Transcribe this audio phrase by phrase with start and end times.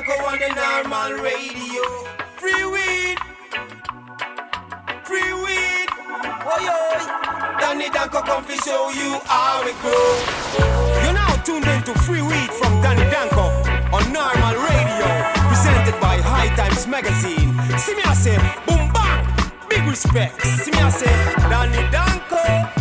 [0.00, 1.82] Danko on the normal radio.
[2.36, 3.18] Free weed.
[5.04, 5.88] Free weed.
[6.46, 7.60] Oi, oi.
[7.60, 11.04] Danny Danko come to show you how it grow.
[11.04, 13.44] You're now tuned into Free Weed from Danny Danko
[13.92, 15.06] on normal radio.
[15.48, 17.52] Presented by High Times Magazine.
[17.78, 19.68] See me I say, boom bang.
[19.68, 20.40] Big respect.
[20.40, 21.12] See me I say,
[21.50, 22.79] Danny Danko.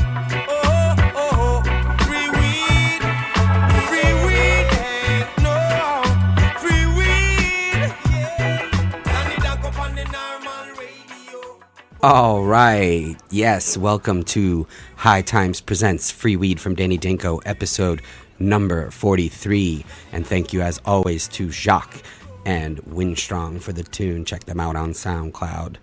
[12.01, 13.17] All right.
[13.29, 13.75] Yes.
[13.75, 18.01] Welcome to High Times Presents Free Weed from Danny Danko, episode
[18.39, 19.83] number 43.
[20.13, 22.01] And thank you, as always, to Jacques
[22.45, 24.23] and Windstrong for the tune.
[24.23, 25.75] Check them out on SoundCloud.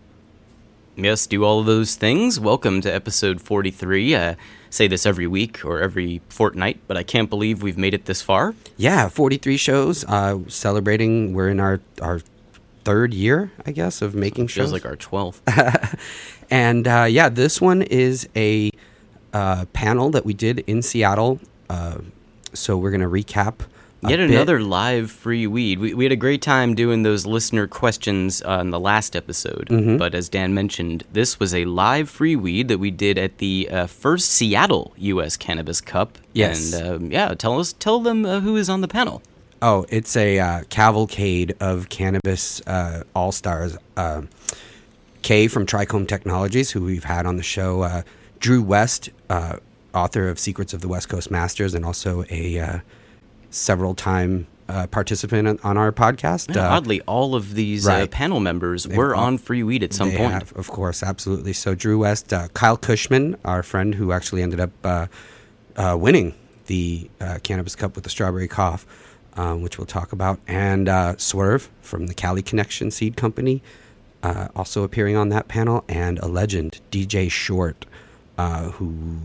[0.96, 2.40] Yes, do all of those things.
[2.40, 4.14] Welcome to episode 43.
[4.14, 4.34] Uh,
[4.70, 8.22] say this every week or every fortnight, but I can't believe we've made it this
[8.22, 8.54] far.
[8.78, 10.02] Yeah, 43 shows.
[10.06, 11.34] Uh, celebrating.
[11.34, 12.22] We're in our, our
[12.86, 14.70] third year, I guess, of making shows.
[14.70, 15.98] Feels like our 12th.
[16.50, 18.70] And uh, yeah, this one is a
[19.32, 21.40] uh, panel that we did in Seattle.
[21.68, 21.98] Uh,
[22.52, 23.60] so we're going to recap.
[24.02, 24.30] Yet bit.
[24.30, 25.80] another live free weed.
[25.80, 29.68] We, we had a great time doing those listener questions on the last episode.
[29.68, 29.96] Mm-hmm.
[29.96, 33.68] But as Dan mentioned, this was a live free weed that we did at the
[33.68, 35.36] uh, first Seattle U.S.
[35.36, 36.18] Cannabis Cup.
[36.34, 36.72] Yes.
[36.72, 39.22] And um, yeah, tell us, tell them uh, who is on the panel.
[39.62, 43.76] Oh, it's a uh, cavalcade of cannabis uh, all stars.
[43.96, 44.22] Uh,
[45.22, 48.02] Kay from Trichome Technologies, who we've had on the show, uh,
[48.38, 49.56] Drew West, uh,
[49.94, 52.78] author of Secrets of the West Coast Masters, and also a uh,
[53.50, 56.54] several time uh, participant on- our podcast.
[56.54, 58.10] Uh, oddly, all of these uh, right.
[58.10, 60.32] panel members were all- on free weed at some point.
[60.32, 61.54] have, of course, absolutely.
[61.54, 65.06] So Drew West, uh, Kyle Cushman, our friend who actually ended up uh,
[65.76, 66.34] uh, winning
[66.66, 68.86] the uh, Cannabis Cup with the Strawberry Cough,
[69.36, 73.62] um, which we'll talk about, and uh, Swerve from the Cali Connection Seed Company,
[74.22, 77.86] uh, also appearing on that panel, and a legend, DJ Short,
[78.38, 79.18] uh, who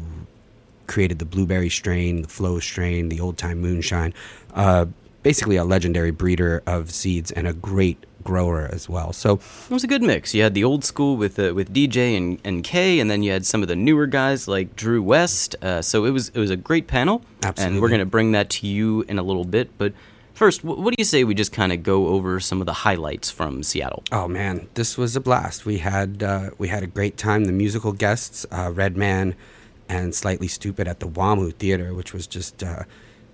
[0.87, 4.13] created the blueberry strain, the flow strain, the old time moonshine.
[4.53, 4.85] Uh,
[5.23, 9.13] basically, a legendary breeder of seeds and a great grower as well.
[9.13, 9.39] So
[9.69, 10.33] It was a good mix.
[10.33, 13.31] You had the old school with uh, with DJ and, and Kay, and then you
[13.31, 15.55] had some of the newer guys like Drew West.
[15.61, 17.23] Uh, so it was it was a great panel,
[17.65, 19.77] and we're gonna bring that to you in a little bit.
[19.77, 19.93] But
[20.33, 22.73] first, wh- what do you say we just kind of go over some of the
[22.73, 24.03] highlights from Seattle?
[24.11, 25.65] Oh man, this was a blast.
[25.65, 27.45] We had uh, we had a great time.
[27.45, 29.35] The musical guests, uh, Redman
[29.89, 32.83] and Slightly Stoopid at the WAMU Theater, which was just uh,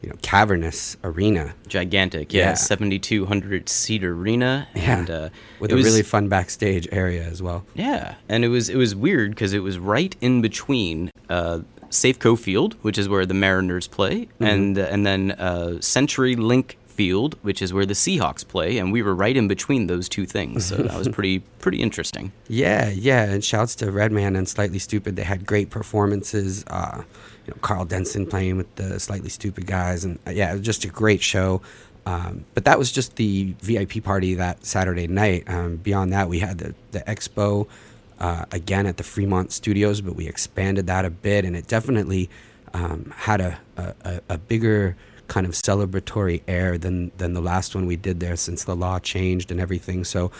[0.01, 1.53] you know cavernous arena.
[1.67, 2.53] Gigantic, yeah, Yeah.
[2.53, 7.41] seventy two hundred seat arena, and uh, with a was- really fun backstage area as
[7.41, 7.65] well.
[7.75, 11.59] Yeah, and it was it was weird because it was right in between uh,
[11.89, 16.77] Safeco Field, which is where the Mariners play, and uh, and then uh, Century Link
[16.85, 20.25] Field, which is where the Seahawks play, and we were right in between those two
[20.25, 20.65] things.
[20.65, 22.31] So that was pretty pretty interesting.
[22.47, 25.15] Yeah, yeah, and shouts to Redman and Slightly Stoopid.
[25.15, 26.63] They had great performances.
[26.67, 27.03] Uh,
[27.47, 30.61] you know, Karl Denson playing with the Slightly Stoopid guys, and uh, yeah, it was
[30.61, 31.61] just a great show.
[32.05, 35.43] Um, but that was just the VIP party that Saturday night.
[35.49, 37.67] Um, beyond that, we had the the expo
[38.19, 42.29] uh, again at the Fremont Studios, but we expanded that a bit, and it definitely
[42.73, 44.95] um, had a, a, a- bigger
[45.27, 48.99] kind of celebratory air than than the last one we did there since the law
[48.99, 50.03] changed and everything.
[50.03, 50.31] So,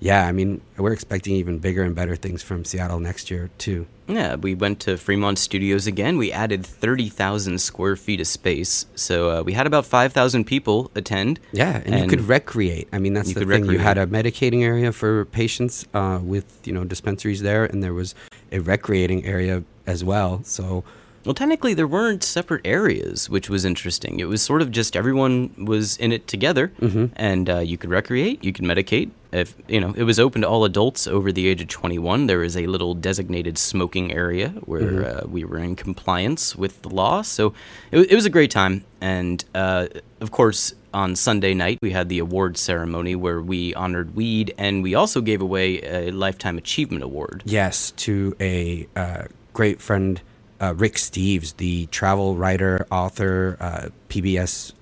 [0.00, 3.86] yeah, I mean, we're expecting even bigger and better things from Seattle next year too.
[4.06, 6.18] Yeah, we went to Fremont Studios again.
[6.18, 10.44] We added thirty thousand square feet of space, so uh, we had about five thousand
[10.44, 11.40] people attend.
[11.52, 12.88] Yeah, and, you could recreate.
[12.92, 13.64] I mean, that's the thing.
[13.64, 17.94] You had a medicating area for patients uh, with you know dispensaries there, and there
[17.94, 18.14] was
[18.52, 20.42] a recreating area as well.
[20.44, 20.84] So
[21.24, 24.20] Well, technically, there weren't separate areas, which was interesting.
[24.20, 26.70] It was sort of just everyone was in it together,
[27.16, 29.10] and uh, you could recreate, you could medicate.
[29.32, 32.26] If you know, it was open to all adults over the age of 21.
[32.26, 36.88] There was a little designated smoking area where uh, we were in compliance with the
[36.90, 37.22] law.
[37.22, 37.52] So
[37.90, 39.86] it, it was a great time, and uh,
[40.20, 40.74] of course.
[40.94, 45.20] On Sunday night, we had the award ceremony where we honored weed, and we also
[45.20, 47.42] gave away a lifetime achievement award.
[47.44, 50.20] Yes, to a uh, great friend,
[50.60, 54.72] uh, Rick Steves, the travel writer, author, uh, PBS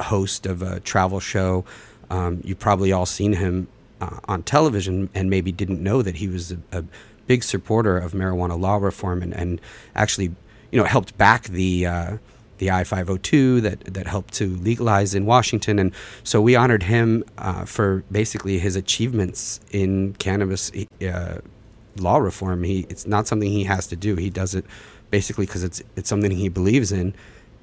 [0.00, 1.64] host of a travel show.
[2.10, 3.68] Um, you've probably all seen him
[4.00, 6.84] uh, on television and maybe didn't know that he was a, a
[7.26, 9.60] big supporter of marijuana law reform and, and
[9.94, 10.34] actually,
[10.70, 11.86] you know, helped back the.
[11.86, 12.16] Uh,
[12.58, 17.64] the I-502 that that helped to legalize in Washington, and so we honored him uh,
[17.64, 20.70] for basically his achievements in cannabis
[21.02, 21.40] uh,
[21.96, 22.62] law reform.
[22.62, 24.14] He it's not something he has to do.
[24.14, 24.64] He does it
[25.18, 27.14] basically because it's it's something he believes in,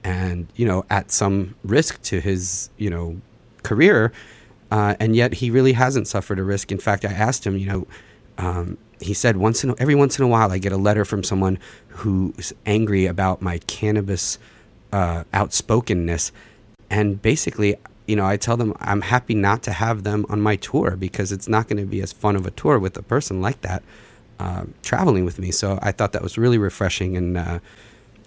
[0.05, 1.35] and you know at some
[1.75, 3.07] risk to his you know
[3.69, 3.99] career.
[4.71, 6.71] uh, and yet he really hasn't suffered a risk.
[6.71, 7.87] In fact, I asked him, you know,
[8.37, 11.23] um, he said once in every once in a while I get a letter from
[11.23, 11.59] someone
[11.89, 14.39] who's angry about my cannabis
[14.93, 16.31] uh, outspokenness,
[16.89, 17.75] and basically,
[18.07, 21.31] you know, I tell them I'm happy not to have them on my tour because
[21.35, 23.83] it's not going to be as fun of a tour with a person like that
[24.41, 25.51] uh, traveling with me.
[25.51, 27.37] So I thought that was really refreshing and.
[27.37, 27.59] Uh,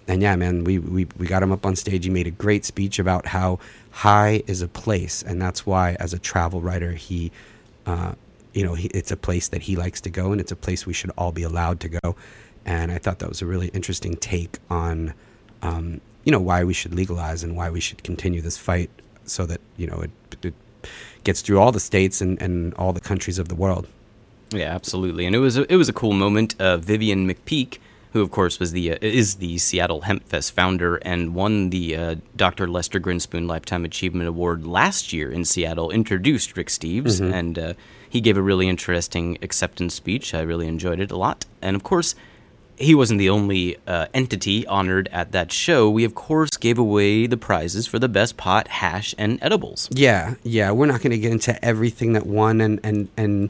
[0.07, 2.03] and yeah, man, we, we, we got him up on stage.
[2.05, 3.57] He made a great speech about how
[3.89, 7.31] high is a place, and that's why, as a travel writer, he,
[7.87, 8.13] uh,
[8.53, 10.85] you know, he, it's a place that he likes to go, and it's a place
[10.85, 12.15] we should all be allowed to go.
[12.67, 15.15] And I thought that was a really interesting take on,
[15.63, 18.91] um, you know, why we should legalize and why we should continue this fight
[19.25, 20.11] so that you know it,
[20.45, 20.53] it
[21.23, 23.87] gets through all the states and, and all the countries of the world.
[24.55, 25.25] Yeah, absolutely.
[25.25, 26.55] And it was a, it was a cool moment.
[26.59, 27.79] Uh, Vivian McPeak
[28.15, 32.15] who of course was the uh, is the Seattle Hempfest founder and won the uh,
[32.33, 32.65] Dr.
[32.65, 37.33] Lester Grinspoon Lifetime Achievement Award last year in Seattle, introduced Rick Steves, mm-hmm.
[37.33, 37.73] and uh,
[38.09, 40.33] he gave a really interesting acceptance speech.
[40.33, 42.15] I really enjoyed it a lot, and of course.
[42.77, 45.89] He wasn't the only uh, entity honored at that show.
[45.89, 49.87] We, of course, gave away the prizes for the best pot, hash, and edibles.
[49.91, 50.71] Yeah, yeah.
[50.71, 53.49] We're not going to get into everything that won and, and, and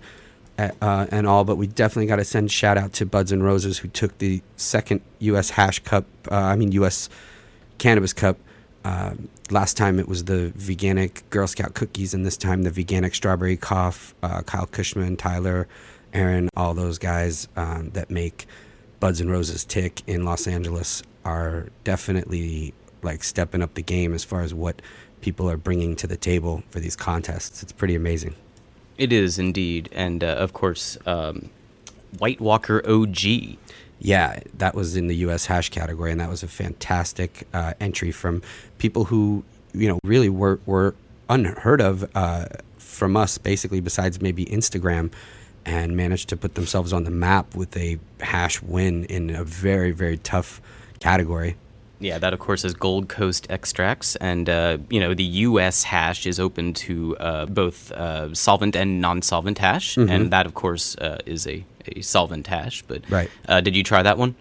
[0.58, 3.78] uh, and all, but we definitely got to send shout out to Buds and Roses
[3.78, 5.50] who took the second U.S.
[5.50, 6.06] Hash Cup.
[6.32, 7.10] Uh, I mean U.S.
[7.78, 8.38] Cannabis Cup.
[8.84, 9.16] Uh,
[9.50, 13.58] last time it was the veganic Girl Scout cookies, and this time the veganic strawberry
[13.58, 14.14] cough.
[14.24, 15.68] Uh, Kyle Cushman, Tyler,
[16.14, 18.46] Aaron, all those guys um, that make
[19.00, 24.24] Buds and Roses tick in Los Angeles are definitely like stepping up the game as
[24.24, 24.82] far as what
[25.22, 27.62] people are bringing to the table for these contests.
[27.64, 28.36] It's pretty amazing.
[28.98, 31.50] It is indeed, and uh, of course, um,
[32.18, 33.58] White Walker OG.
[34.00, 35.46] Yeah, that was in the U.S.
[35.46, 38.42] hash category, and that was a fantastic uh, entry from
[38.78, 39.44] people who
[39.74, 40.96] you know really were were
[41.30, 42.46] unheard of uh,
[42.78, 43.82] from us, basically.
[43.82, 45.12] Besides maybe Instagram,
[45.66, 49.92] and managed to put themselves on the map with a hash win in a very
[49.92, 50.62] very tough
[51.00, 51.58] category.
[52.06, 55.82] Yeah, that of course is Gold Coast extracts, and uh, you know the U.S.
[55.82, 60.12] hash is open to uh, both uh, solvent and non-solvent hash, mm-hmm.
[60.12, 62.84] and that of course uh, is a, a solvent hash.
[62.84, 64.36] But right, uh, did you try that one?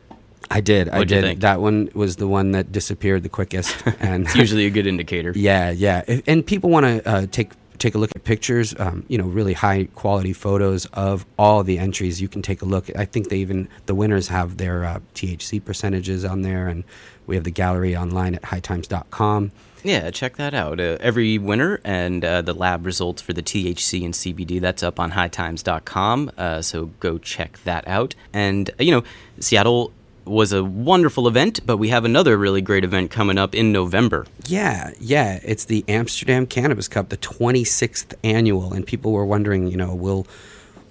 [0.50, 0.88] I did.
[0.88, 1.40] What'd I did.
[1.40, 5.32] That one was the one that disappeared the quickest, and it's usually a good indicator.
[5.44, 9.18] Yeah, yeah, and people want to uh, take take a look at pictures, um, you
[9.18, 12.20] know, really high quality photos of all the entries.
[12.20, 12.94] You can take a look.
[12.96, 16.84] I think they even the winners have their uh, THC percentages on there, and
[17.26, 19.52] we have the gallery online at hightimes.com.
[19.84, 20.80] Yeah, check that out.
[20.80, 24.98] Uh, every winner and uh, the lab results for the THC and CBD, that's up
[24.98, 26.32] on hightimes.com.
[26.38, 28.14] Uh, so go check that out.
[28.32, 29.04] And, uh, you know,
[29.40, 29.92] Seattle
[30.24, 34.26] was a wonderful event, but we have another really great event coming up in November.
[34.46, 35.40] Yeah, yeah.
[35.42, 38.72] It's the Amsterdam Cannabis Cup, the 26th annual.
[38.72, 40.26] And people were wondering, you know, will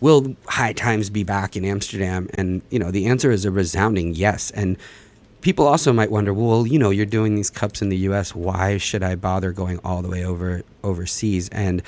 [0.01, 2.27] will High Times be back in Amsterdam?
[2.33, 4.51] And, you know, the answer is a resounding yes.
[4.51, 4.77] And
[5.39, 8.35] people also might wonder, well, you know, you're doing these cups in the U.S.
[8.35, 11.47] Why should I bother going all the way over overseas?
[11.49, 11.81] And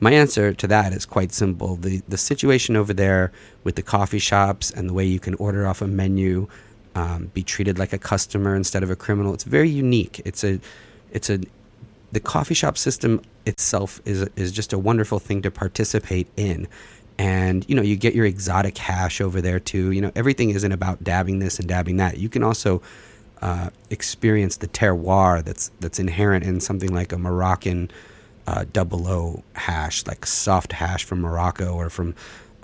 [0.00, 1.76] my answer to that is quite simple.
[1.76, 3.32] the The situation over there
[3.64, 6.48] with the coffee shops and the way you can order off a menu,
[6.94, 10.20] um, be treated like a customer instead of a criminal, it's very unique.
[10.24, 10.60] It's a,
[11.10, 11.40] it's a,
[12.12, 16.68] the coffee shop system itself is is just a wonderful thing to participate in.
[17.18, 19.90] And you know you get your exotic hash over there too.
[19.92, 22.18] You know everything isn't about dabbing this and dabbing that.
[22.18, 22.82] You can also
[23.40, 27.90] uh, experience the terroir that's that's inherent in something like a Moroccan
[28.46, 32.14] uh, double O hash like soft hash from Morocco or from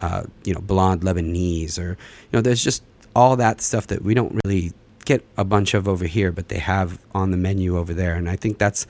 [0.00, 2.82] uh, you know blonde Lebanese or you know there's just
[3.18, 4.72] all that stuff that we don't really
[5.04, 8.28] get a bunch of over here but they have on the menu over there and
[8.28, 8.86] I think that's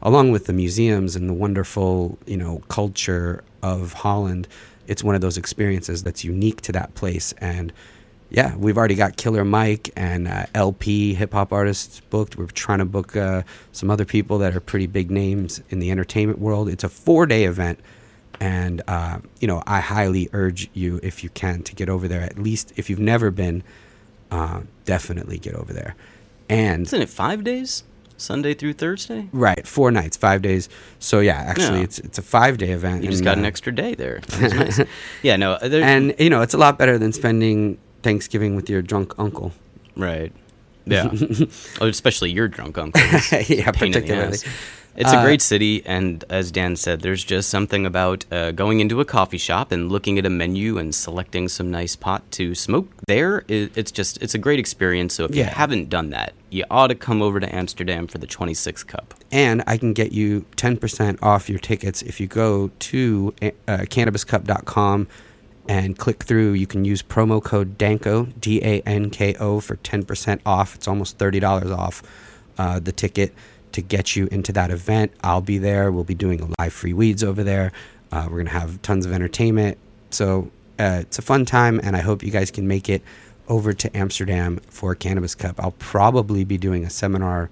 [0.00, 4.46] along with the museums and the wonderful you know culture of Holland
[4.86, 7.32] it's one of those experiences that's unique to that place.
[7.38, 7.72] And
[8.30, 12.36] yeah, we've already got Killer Mike and uh, El-P hip hop artists booked.
[12.36, 15.90] We're trying to book uh, some other people that are pretty big names in the
[15.90, 16.68] entertainment world.
[16.68, 17.78] It's a four day event.
[18.42, 22.22] And, uh, you know, I highly urge you, if you can, to get over there.
[22.22, 23.62] At least if you've never been,
[24.32, 25.94] uh, definitely get over there.
[26.48, 27.84] And isn't it five days?
[28.16, 29.28] Sunday through Thursday.
[29.32, 30.68] Right, four nights, five days.
[30.98, 31.84] So yeah, actually, yeah.
[31.84, 33.04] it's it's a five day event.
[33.04, 34.20] You just got uh, an extra day there.
[34.40, 34.80] nice.
[35.22, 39.14] Yeah, no, and you know it's a lot better than spending Thanksgiving with your drunk
[39.18, 39.52] uncle.
[39.96, 40.32] Right.
[40.84, 41.10] Yeah.
[41.80, 43.00] oh, especially your drunk uncle.
[43.46, 44.38] yeah, particularly.
[44.94, 48.80] It's a Uh, great city, and as Dan said, there's just something about uh, going
[48.80, 52.54] into a coffee shop and looking at a menu and selecting some nice pot to
[52.54, 53.42] smoke there.
[53.48, 55.14] It, it's just it's a great experience.
[55.14, 58.26] So if you haven't done that, you ought to come over to Amsterdam for the
[58.26, 59.14] 26th Cup.
[59.32, 65.08] and I can get you 10% off your tickets if you go to uh, cannabiscup.com
[65.68, 66.52] and click through.
[66.52, 70.74] You can use promo code DANKO, D A N K O, for 10% off.
[70.74, 72.02] It's almost $30 off
[72.58, 73.32] uh, the ticket
[73.72, 75.12] to get you into that event.
[75.22, 75.90] I'll be there.
[75.92, 77.72] We'll be doing a live free weeds over there.
[78.10, 79.78] Uh, we're going to have tons of entertainment.
[80.10, 83.02] So uh, it's a fun time, and I hope you guys can make it
[83.48, 85.56] over to Amsterdam for Cannabis Cup.
[85.58, 87.50] I'll probably be doing a seminar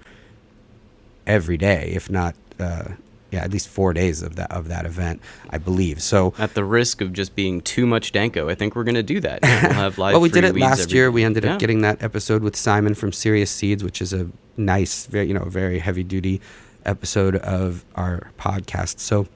[1.27, 2.89] every day, if not, uh,
[3.31, 6.01] yeah, at least four days of that of that event, I believe.
[6.01, 9.03] So, At the risk of just being too much Danko, I think we're going to
[9.03, 9.39] do that.
[9.43, 10.13] We'll have live.
[10.13, 11.09] well, we did it last year.
[11.11, 11.53] We ended Yeah.
[11.53, 14.27] up getting that episode with Simon from Serious Seeds, which is a
[14.57, 16.41] nice, very you know, very heavy duty
[16.85, 18.99] episode of our podcast.
[18.99, 19.27] So,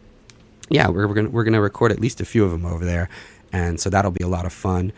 [0.70, 3.10] yeah, we're, we're gonna we're gonna record at least a few of them over there,
[3.52, 4.92] and so that'll be a lot of fun.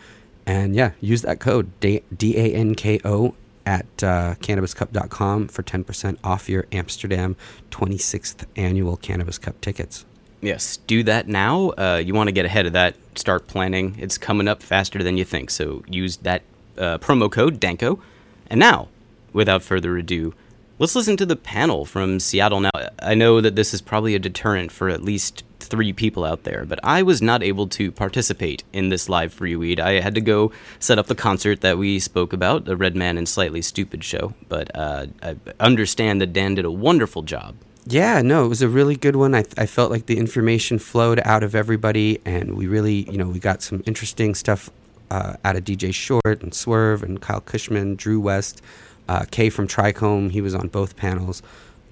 [0.46, 3.34] And yeah, use that code D A N K O
[3.68, 7.36] at uh, cannabiscup.com for 10% off your Amsterdam
[7.70, 10.06] 26th annual Cannabis Cup tickets.
[10.40, 11.70] Yes, do that now.
[11.70, 12.96] Uh, you want to get ahead of that.
[13.14, 13.94] Start planning.
[13.98, 15.50] It's coming up faster than you think.
[15.50, 16.42] So use that
[16.78, 18.00] uh, promo code DANKO.
[18.48, 18.88] And now,
[19.32, 20.34] without further ado,
[20.78, 22.60] let's listen to the panel from Seattle.
[22.60, 22.70] Now,
[23.00, 26.64] I know that this is probably a deterrent for at least three people out there,
[26.64, 29.80] but I was not able to participate in this live free weed.
[29.80, 33.28] I had to go set up the concert that we spoke about, the Redman and
[33.28, 34.34] Slightly Stoopid show.
[34.48, 37.56] But uh, I understand that Dan did a wonderful job.
[37.86, 39.34] Yeah, no, it was a really good one.
[39.34, 43.28] I, I felt like the information flowed out of everybody, and we really, you know,
[43.28, 44.68] we got some interesting stuff
[45.10, 48.60] uh, out of DJ Short and Swerve and Kyle Cushman, Drew West,
[49.08, 50.30] uh, Kay from Trichome.
[50.30, 51.42] He was on both panels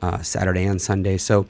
[0.02, 1.16] uh, Saturday and Sunday.
[1.16, 1.46] So,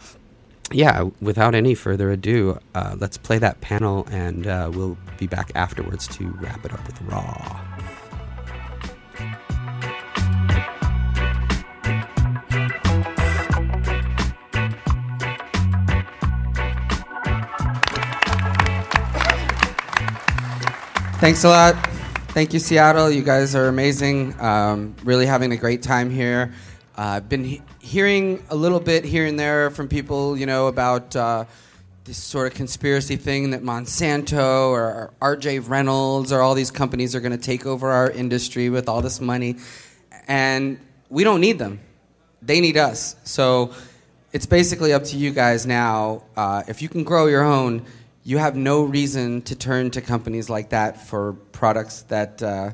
[0.73, 5.52] yeah, without any further ado, uh, let's play that panel, and uh, we'll be back
[5.54, 7.62] afterwards to wrap it up with Raw.
[21.18, 21.95] Thanks a lot.
[22.36, 23.10] Thank you, Seattle.
[23.10, 24.38] You guys are amazing.
[24.38, 26.52] Um, really having a great time here.
[26.98, 30.66] Uh, I've been he- hearing a little bit here and there from people, you know,
[30.66, 31.46] about uh,
[32.04, 35.60] this sort of conspiracy thing that Monsanto or R.J.
[35.60, 39.18] Reynolds or all these companies are going to take over our industry with all this
[39.18, 39.56] money,
[40.28, 40.78] and
[41.08, 41.80] we don't need them.
[42.42, 43.16] They need us.
[43.24, 43.72] So
[44.34, 46.24] it's basically up to you guys now.
[46.36, 47.86] Uh, if you can grow your own,
[48.26, 52.73] you have no reason to turn to companies like that for products that uh,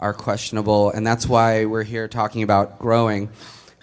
[0.00, 3.28] are questionable, and that's why we're here talking about growing.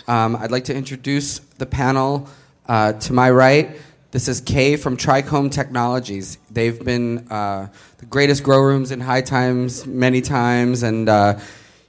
[0.10, 2.28] Um, I'd like to introduce the panel.
[2.68, 3.78] Uh, to my right,
[4.12, 6.38] this is Kay from Trichome Technologies.
[6.52, 7.70] They've been uh,
[8.00, 11.40] the greatest grow rooms in High Times many times, and uh,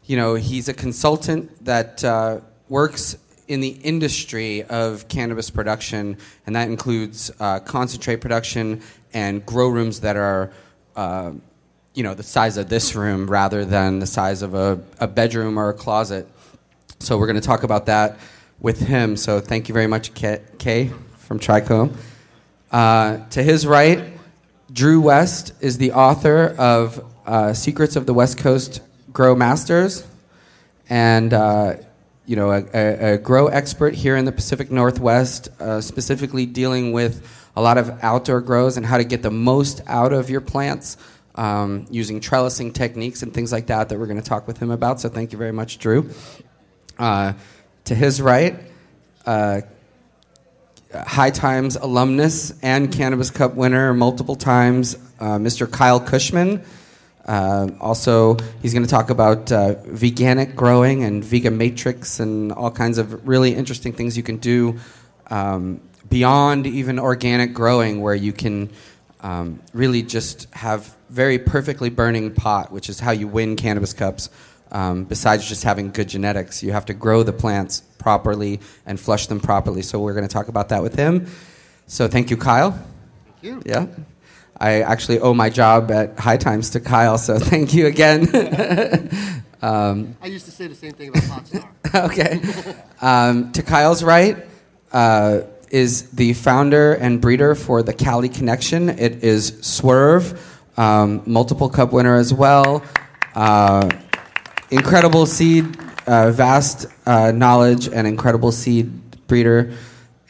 [0.04, 3.16] you know he's a consultant that uh, works
[3.48, 6.16] in the industry of cannabis production,
[6.46, 8.82] and that includes uh, concentrate production
[9.16, 10.52] and grow rooms that are,
[10.94, 11.32] uh,
[11.94, 15.58] you know, the size of this room rather than the size of a, a bedroom
[15.58, 16.28] or a closet.
[16.98, 18.18] So we're going to talk about that
[18.60, 19.16] with him.
[19.16, 21.96] So thank you very much, Kay, from Trichome.
[22.70, 24.04] Uh, to his right,
[24.70, 28.82] Drew West is the author of uh, Secrets of the West Coast
[29.14, 30.06] Grow Masters,
[30.90, 31.76] and uh,
[32.26, 36.92] you know a, a, a grow expert here in the Pacific Northwest, uh, specifically dealing
[36.92, 40.42] with a lot of outdoor grows and how to get the most out of your
[40.42, 40.98] plants
[41.34, 44.70] um, using trellising techniques and things like that that we're going to talk with him
[44.70, 45.00] about.
[45.00, 46.10] So thank you very much, Drew.
[46.98, 47.32] Uh,
[47.84, 48.58] to his right,
[49.24, 49.62] uh,
[50.94, 55.70] High Times alumnus and Cannabis Cup winner multiple times, uh, Mr.
[55.70, 56.62] Kyle Cushman.
[57.26, 62.70] Uh, also, he's going to talk about uh, veganic growing and vegan matrix and all
[62.70, 64.78] kinds of really interesting things you can do
[65.28, 68.70] um, beyond even organic growing, where you can
[69.20, 74.30] um, really just have very perfectly burning pot, which is how you win cannabis cups.
[74.72, 79.26] Um, besides just having good genetics, you have to grow the plants properly and flush
[79.26, 79.82] them properly.
[79.82, 81.26] So we're going to talk about that with him.
[81.86, 82.72] So thank you, Kyle.
[82.72, 83.62] Thank you.
[83.64, 83.86] Yeah.
[84.58, 88.22] I actually owe my job at High Times to Kyle, so thank you again.
[89.62, 91.68] um, I used to say the same thing about Hotstar.
[92.10, 92.40] okay.
[93.00, 94.46] Um, to Kyle's right
[94.92, 98.88] uh, is the founder and breeder for the Cali Connection.
[98.88, 100.40] It is Swerve,
[100.76, 102.82] um, multiple cup winner as well.
[103.34, 103.88] Uh,
[104.70, 109.72] incredible seed, uh, vast uh, knowledge, and incredible seed breeder.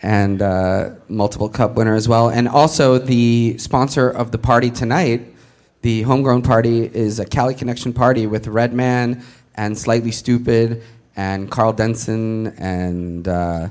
[0.02, 2.28] and uh, multiple cup winner as well.
[2.28, 5.35] And also the sponsor of the party tonight,
[5.83, 9.25] the homegrown party, is a Cali Connection party with Redman
[9.55, 10.83] and Slightly Stoopid
[11.16, 13.69] and Karl Denson and uh,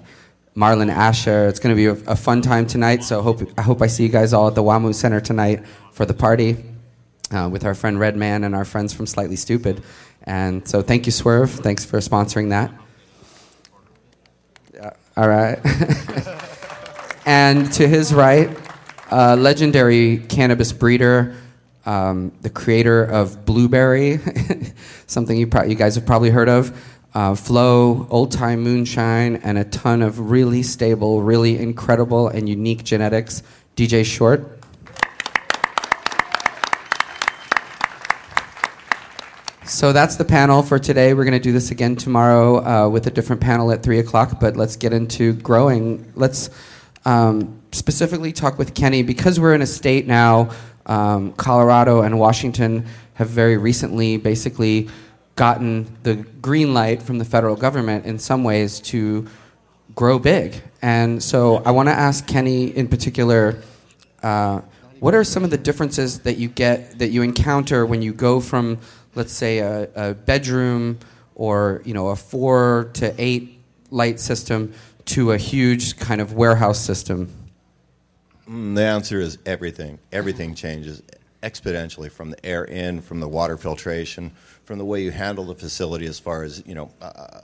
[0.56, 1.48] Marlon Asher.
[1.48, 3.04] It's going to be a, a fun time tonight.
[3.04, 6.06] So hope I hope I see you guys all at the WAMU Center tonight for
[6.06, 6.58] the party
[7.32, 9.84] uh, with our friend Redman and our friends from Slightly Stoopid.
[10.24, 11.52] And so thank you, Swerve.
[11.52, 12.72] Thanks for sponsoring that.
[15.18, 15.60] All right.
[17.26, 18.50] and to his right,
[19.12, 21.38] a legendary cannabis breeder,
[21.86, 24.20] um, the creator of Blueberry,
[25.08, 26.95] something you, pro- you guys have probably heard of.
[27.16, 32.84] Uh, Flow, Old Time Moonshine, and a ton of really stable, really incredible, and unique
[32.84, 33.42] genetics.
[33.78, 34.60] DJ Short.
[39.64, 41.14] So that's the panel for today.
[41.14, 44.42] We're going to do this again tomorrow uh, with a different panel at 3 o'clock,
[44.42, 46.12] but let's get into growing.
[46.16, 46.50] Let's
[47.06, 50.52] um, specifically talk with Kenny because we're in a state now,
[50.86, 54.90] um, Colorado and Washington have very recently basically
[55.36, 59.28] gotten the green light from the federal government in some ways to
[59.94, 60.62] grow big.
[60.82, 63.62] And so I want to ask Kenny in particular.
[64.24, 64.62] Uh,
[65.00, 68.40] what are some of the differences that you get that you encounter when you go
[68.40, 68.80] from
[69.14, 71.00] let's say a, a bedroom
[71.36, 73.60] or you know a four to eight
[73.92, 74.74] light system
[75.06, 77.32] to a huge kind of warehouse system
[78.50, 79.98] Mm, The answer is everything.
[80.12, 81.02] Everything changes
[81.42, 84.32] exponentially from the air in, from the water filtration,
[84.66, 87.42] from the way you handle the facility as far as, you know, uh,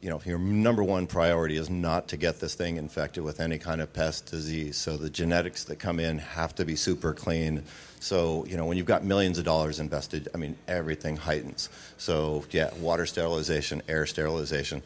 [0.00, 3.58] you know, your number one priority is not to get this thing infected with any
[3.58, 4.78] kind of pest disease.
[4.78, 7.62] So the genetics that come in have to be super clean.
[7.98, 11.68] So, you know, when you've got millions of dollars invested, I mean, everything heightens.
[11.98, 14.82] So, yeah, water sterilization, air sterilization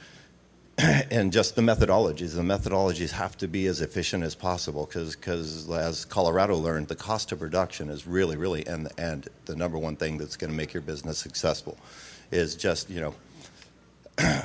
[0.79, 2.35] and just the methodologies.
[2.35, 7.31] The methodologies have to be as efficient as possible because, as Colorado learned, the cost
[7.33, 10.75] of production is really, really and the the number one thing that's going to make
[10.75, 11.79] your business successful.
[12.33, 13.15] Is just you know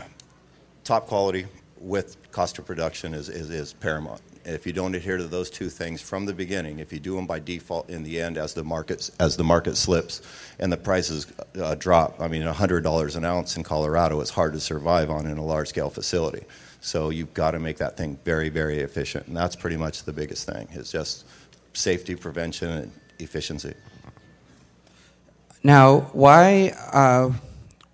[0.83, 1.47] top quality
[1.79, 4.21] with cost of production is, is, is paramount.
[4.49, 7.15] And if you don't adhere to those two things from the beginning, if you do
[7.15, 10.23] them by default in the end as the market as the market slips
[10.57, 11.27] and the prices
[11.61, 15.37] uh, drop, I mean, $100 an ounce in Colorado is hard to survive on in
[15.37, 16.45] a large scale facility.
[16.81, 20.13] So you've got to make that thing very, very efficient, and that's pretty much the
[20.13, 20.67] biggest thing.
[20.73, 21.25] Is just
[21.73, 23.75] safety, prevention, and efficiency.
[25.61, 27.29] now why uh,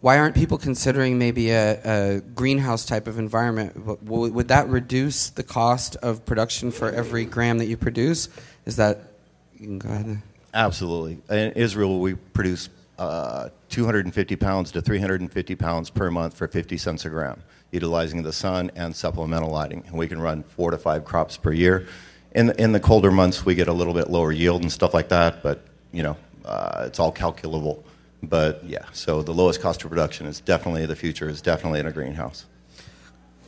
[0.02, 5.44] why aren't people considering maybe a, a greenhouse type of environment would that reduce the
[5.44, 8.30] cost of production for every gram that you produce
[8.66, 9.14] is that
[9.58, 10.22] you can go ahead
[10.56, 11.18] Absolutely.
[11.30, 17.04] In Israel, we produce uh, 250 pounds to 350 pounds per month for 50 cents
[17.04, 19.84] a gram, utilizing the sun and supplemental lighting.
[19.88, 21.88] And we can run four to five crops per year.
[22.32, 24.94] In the, in the colder months, we get a little bit lower yield and stuff
[24.94, 27.84] like that, but you know, uh, it's all calculable.
[28.26, 31.30] But yeah, so the lowest cost of production is definitely the future.
[31.30, 32.46] Is definitely in a greenhouse.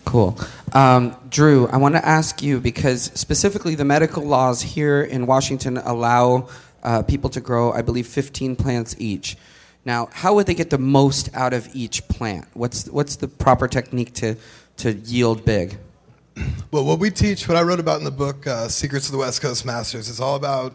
[0.06, 0.40] Cool.
[0.72, 5.78] Um, Drew, I want to ask you because specifically the medical laws here in Washington
[5.78, 6.48] allow
[6.82, 9.36] uh, people to grow, I believe, 15 plants each.
[9.84, 12.48] Now, how would they get the most out of each plant?
[12.54, 14.38] What's, what's the proper technique to,
[14.78, 15.78] to yield big?
[16.72, 19.18] Well, what we teach, what I wrote about in the book, uh, Secrets of the
[19.18, 20.74] West Coast Masters, is all about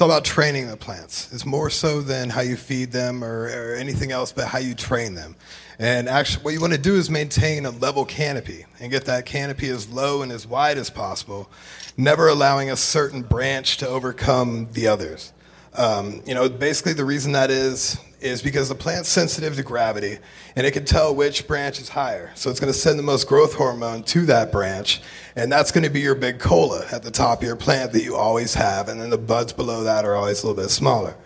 [0.00, 1.30] it's all about training the plants.
[1.30, 4.74] It's more so than how you feed them or, or anything else, but how you
[4.74, 5.36] train them.
[5.78, 9.26] And actually, what you want to do is maintain a level canopy and get that
[9.26, 11.50] canopy as low and as wide as possible,
[11.98, 15.34] never allowing a certain branch to overcome the others.
[15.74, 20.18] Um, you know, basically the reason that is is because the plant's sensitive to gravity
[20.56, 22.30] and it can tell which branch is higher.
[22.34, 25.00] So it's going to send the most growth hormone to that branch,
[25.36, 28.02] and that's going to be your big cola at the top of your plant that
[28.02, 31.16] you always have, and then the buds below that are always a little bit smaller.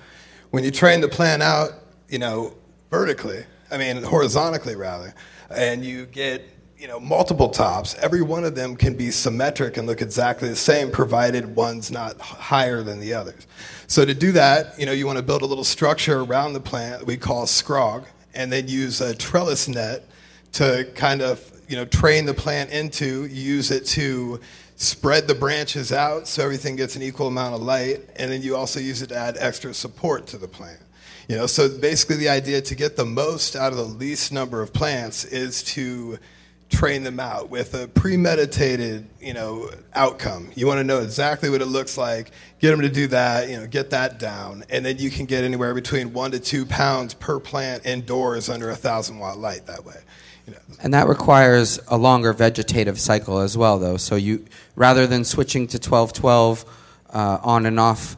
[0.51, 1.71] When you train the plant out,
[2.09, 2.55] you know,
[2.91, 5.15] vertically, I mean horizontally rather,
[5.51, 9.87] and you get you know multiple tops, every one of them can be symmetric and
[9.87, 13.47] look exactly the same, provided one's not higher than the others.
[13.87, 16.61] So to do that, you know, you want to build a little structure around the
[16.61, 20.05] plant that we call scrog, and then use a trellis net
[20.53, 24.41] to kind of you know train the plant into use it to
[24.77, 28.57] spread the branches out so everything gets an equal amount of light and then you
[28.57, 30.81] also use it to add extra support to the plant.
[31.29, 34.63] You know so basically the idea to get the most out of the least number
[34.63, 36.19] of plants is to
[36.75, 40.51] train them out with a premeditated, you know, outcome.
[40.57, 43.57] You want to know exactly what it looks like, get them to do that, you
[43.57, 47.15] know, get that down, and then you can get anywhere between one to two pounds
[47.15, 49.97] per plant indoors under a thousand watt light that way.
[50.47, 53.97] You know, And that requires a longer vegetative cycle as well, though.
[53.97, 56.67] So you, rather than switching to 12-12
[57.11, 58.17] uh, on and off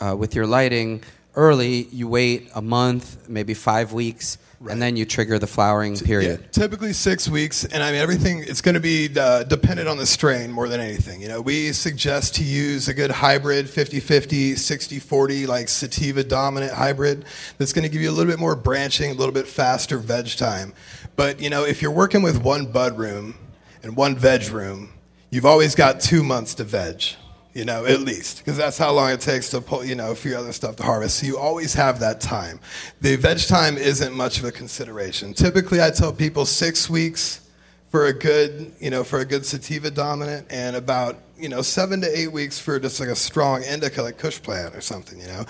[0.00, 1.04] uh, with your lighting
[1.36, 6.40] early, you wait a month, maybe five weeks, and then you trigger the flowering period.
[6.40, 8.44] Yeah, typically six weeks, and I mean everything.
[8.46, 11.20] It's going to be uh, dependent on the strain more than anything.
[11.20, 17.24] You know, we suggest to use a good hybrid 50-50, 60-40, like sativa dominant hybrid.
[17.58, 20.36] That's going to give you a little bit more branching, a little bit faster veg
[20.36, 20.72] time.
[21.16, 23.36] But you know, if you're working with one bud room
[23.82, 24.92] and one veg room,
[25.30, 27.02] you've always got two months to veg
[27.58, 30.14] you know, at least, because that's how long it takes to pull, you know, a
[30.14, 31.18] few other stuff to harvest.
[31.18, 32.60] So you always have that time.
[33.00, 35.34] The veg time isn't much of a consideration.
[35.34, 37.40] Typically, I tell people six weeks
[37.88, 42.00] for a good, you know, for a good sativa dominant, and about you know seven
[42.02, 45.26] to eight weeks for just like a strong indica, like Kush plant or something, you
[45.26, 45.44] know.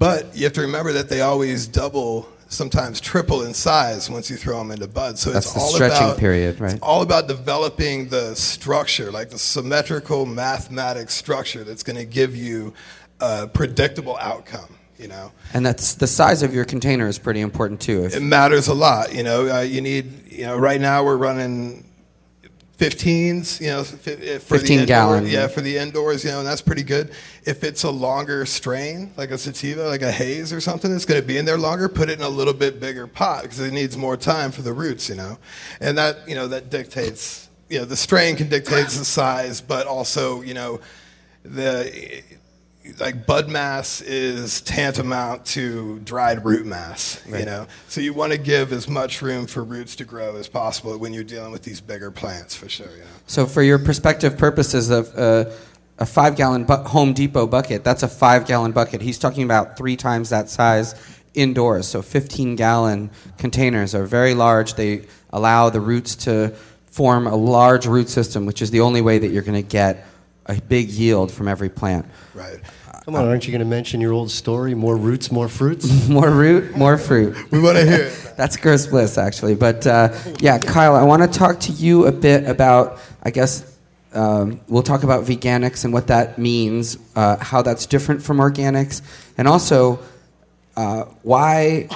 [0.00, 4.36] But you have to remember that they always double sometimes triple in size once you
[4.36, 5.18] throw them into bud.
[5.18, 6.72] So That's it's the all stretching about, period, right?
[6.74, 12.36] It's all about developing the structure, like the symmetrical mathematic structure that's going to give
[12.36, 12.74] you
[13.20, 14.76] a predictable outcome.
[14.98, 18.04] You know, And that's the size of your container is pretty important too.
[18.04, 19.12] If, it matters a lot.
[19.12, 20.30] You know, uh, you need.
[20.30, 21.84] You know, right now we're running
[22.78, 25.26] 15s, you know, for 15 the indoor, gallon.
[25.26, 27.12] Yeah, for the indoors, you know, and that's pretty good.
[27.44, 31.20] If it's a longer strain, like a sativa, like a haze or something, it's going
[31.20, 31.88] to be in there longer.
[31.88, 34.72] Put it in a little bit bigger pot because it needs more time for the
[34.72, 35.38] roots, you know,
[35.80, 37.48] and that you know that dictates.
[37.68, 40.80] You know, the strain can dictate the size, but also you know,
[41.42, 42.22] the
[42.98, 48.38] like bud mass is tantamount to dried root mass you know so you want to
[48.38, 51.80] give as much room for roots to grow as possible when you're dealing with these
[51.80, 55.50] bigger plants for sure you know so for your perspective purposes of uh,
[55.98, 59.00] a five gallon bu- Home Depot bucket, that's a five gallon bucket.
[59.00, 60.94] He's talking about three times that size
[61.34, 61.86] indoors.
[61.86, 64.74] So 15 gallon containers are very large.
[64.74, 66.54] They allow the roots to
[66.86, 70.06] form a large root system, which is the only way that you're going to get
[70.46, 72.06] a big yield from every plant.
[72.34, 72.60] right
[73.04, 74.74] Come on, aren't you going to mention your old story?
[74.74, 76.08] More roots, more fruits?
[76.08, 77.36] More root, more fruit.
[77.50, 79.56] we want to hear it That's Gross Bliss, actually.
[79.56, 83.76] But uh, yeah, Kyle, I want to talk to you a bit about, I guess,
[84.12, 89.02] um, we'll talk about veganics and what that means, uh, how that's different from organics,
[89.36, 89.98] and also
[90.76, 91.88] uh, why,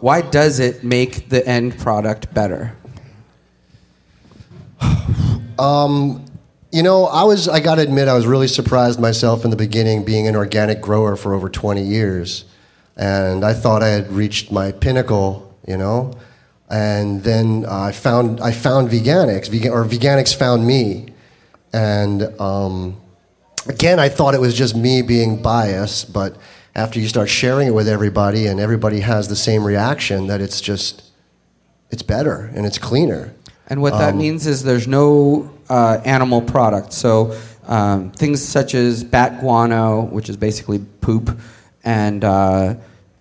[0.00, 2.76] why does it make the end product better?
[6.72, 9.56] You know, I was, I got to admit, I was really surprised myself in the
[9.56, 12.46] beginning being an organic grower for over 20 years.
[12.96, 16.14] And I thought I had reached my pinnacle, you know.
[16.70, 21.12] And then I found, I found veganics, vegan, or veganics found me.
[21.74, 22.98] And um,
[23.68, 26.38] again, I thought it was just me being biased, but
[26.74, 30.62] after you start sharing it with everybody and everybody has the same reaction, that it's
[30.62, 31.02] just,
[31.90, 33.34] it's better and it's cleaner.
[33.66, 36.96] And what that means is there's no uh, animal products.
[36.96, 41.38] So um, things such as bat guano, which is basically poop,
[41.82, 42.74] and uh,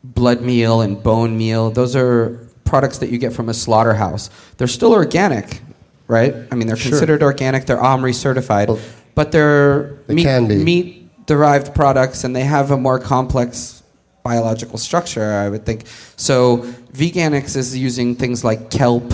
[0.04, 4.30] blood meal and bone meal, those are products that you get from a slaughterhouse.
[4.58, 5.62] They're still organic,
[6.08, 6.36] right?
[6.52, 6.92] I mean, they're Sure.
[6.92, 8.80] considered organic, they're OMRI certified, Well,
[9.16, 13.82] but they're they meat, meat derived products and they have a more complex
[14.24, 15.86] biological structure, I would think.
[16.18, 19.14] So veganics is using things like kelp,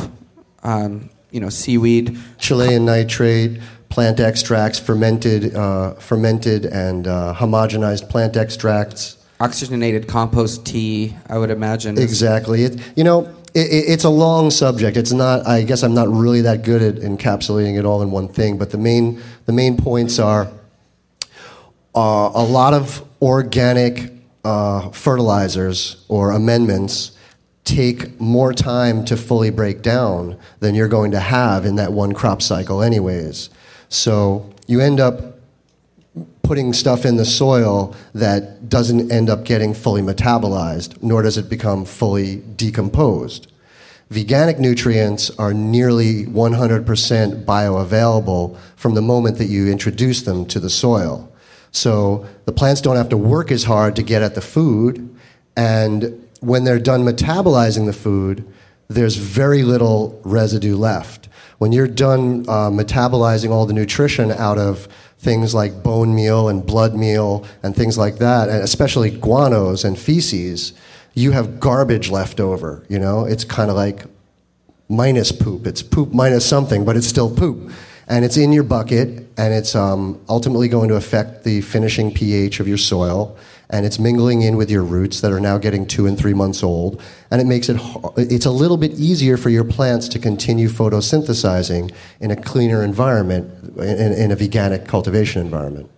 [0.64, 2.18] um, you know, seaweed.
[2.40, 9.18] Chilean nitrate, plant extracts, fermented, uh, fermented and uh, homogenized plant extracts.
[9.40, 12.00] oxygenated compost tea, I would imagine.
[12.00, 12.64] Exactly.
[12.64, 14.98] It, you know, it, it- it's a long subject.
[14.98, 15.46] It's not.
[15.46, 18.58] I guess I'm not really that good at encapsulating it all in one thing.
[18.58, 20.48] But the main the main points are
[21.94, 24.12] uh, a lot of organic
[24.44, 27.12] uh, fertilizers or amendments
[27.68, 32.14] take more time to fully break down than you're going to have in that one
[32.14, 33.50] crop cycle, anyways.
[33.90, 35.38] So you end up
[36.44, 41.50] putting stuff in the soil that doesn't end up getting fully metabolized, nor does it
[41.50, 43.52] become fully decomposed.
[44.10, 50.70] Veganic nutrients are nearly 100% bioavailable from the moment that you introduce them to the
[50.70, 51.30] soil.
[51.72, 55.14] So the plants don't have to work as hard to get at the food,
[55.58, 58.46] and when they're done metabolizing the food,
[58.88, 61.28] there's very little residue left.
[61.58, 66.66] When you're done uh, metabolizing all the nutrition out of things like bone meal and
[66.66, 70.74] blood meal and things like that, and especially guanos and feces,
[71.14, 72.86] you have garbage left over.
[72.88, 74.06] You know, it's kind of like
[74.88, 75.66] minus poop.
[75.66, 77.72] It's poop minus something, but it's still poop.
[78.08, 82.62] And it's in your bucket, and it's um, ultimately going to affect the finishing pH
[82.62, 83.36] of your soil.
[83.70, 86.64] And it's mingling in with your roots that are now getting two and three months
[86.64, 87.02] old.
[87.30, 87.78] And it makes it
[88.16, 93.78] it's a little bit easier for your plants to continue photosynthesizing in a cleaner environment,
[93.78, 95.92] in, in a veganic cultivation environment.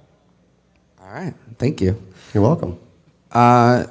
[1.02, 1.34] All right.
[1.60, 2.02] Thank you.
[2.34, 2.80] You're welcome.
[3.32, 3.86] Uh,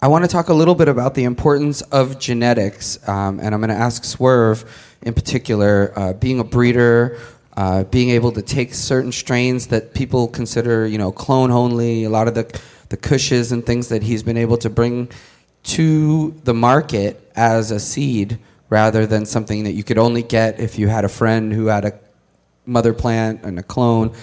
[0.00, 3.60] I want to talk a little bit about the importance of genetics, um, and I'm
[3.60, 4.64] going to ask Swerve
[5.04, 7.18] in particular, uh, being a breeder,
[7.56, 12.10] uh, being able to take certain strains that people consider, you know, clone only, a
[12.10, 12.60] lot of the
[12.94, 15.10] the Kushes and things that he's been able to bring
[15.64, 20.78] to the market as a seed rather than something that you could only get if
[20.78, 21.98] you had a friend who had a
[22.66, 24.14] mother plant and a clone.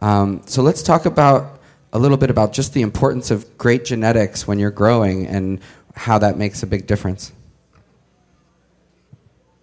[0.00, 1.58] Um, so let's talk about
[1.94, 5.58] a little bit about just the importance of great genetics when you're growing and
[5.94, 7.32] how that makes a big difference.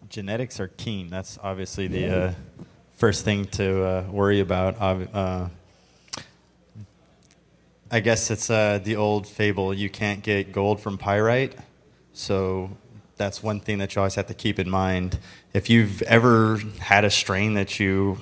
[0.10, 1.10] genetics are keen.
[1.10, 2.34] That's obviously the uh,
[2.95, 4.82] first thing to uh, worry about.
[4.82, 5.49] Uh,
[7.95, 11.55] I guess it's uh, the old fable you can't get gold from pyrite.
[12.12, 12.71] So
[13.15, 15.17] that's one thing that you always have to keep in mind.
[15.53, 18.17] If you've ever had a strain that you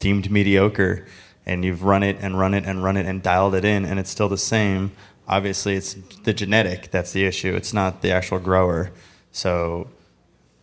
[0.00, 1.06] deemed mediocre
[1.46, 4.00] and you've run it and run it and run it and dialed it in and
[4.00, 4.90] it's still the same,
[5.28, 7.54] obviously it's the genetic that's the issue.
[7.54, 8.90] It's not the actual grower.
[9.30, 9.88] So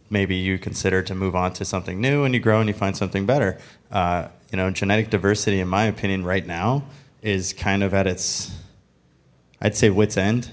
[0.10, 2.98] maybe you consider to move on to something new and you grow and you find
[2.98, 3.58] something better.
[3.90, 6.84] Uh, you know, genetic diversity, in my opinion, right now
[7.28, 8.56] is kind of at its,
[9.60, 10.50] I'd say, wits end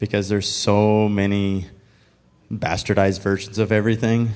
[0.00, 1.66] because there's so many
[2.52, 4.30] bastardized versions of everything,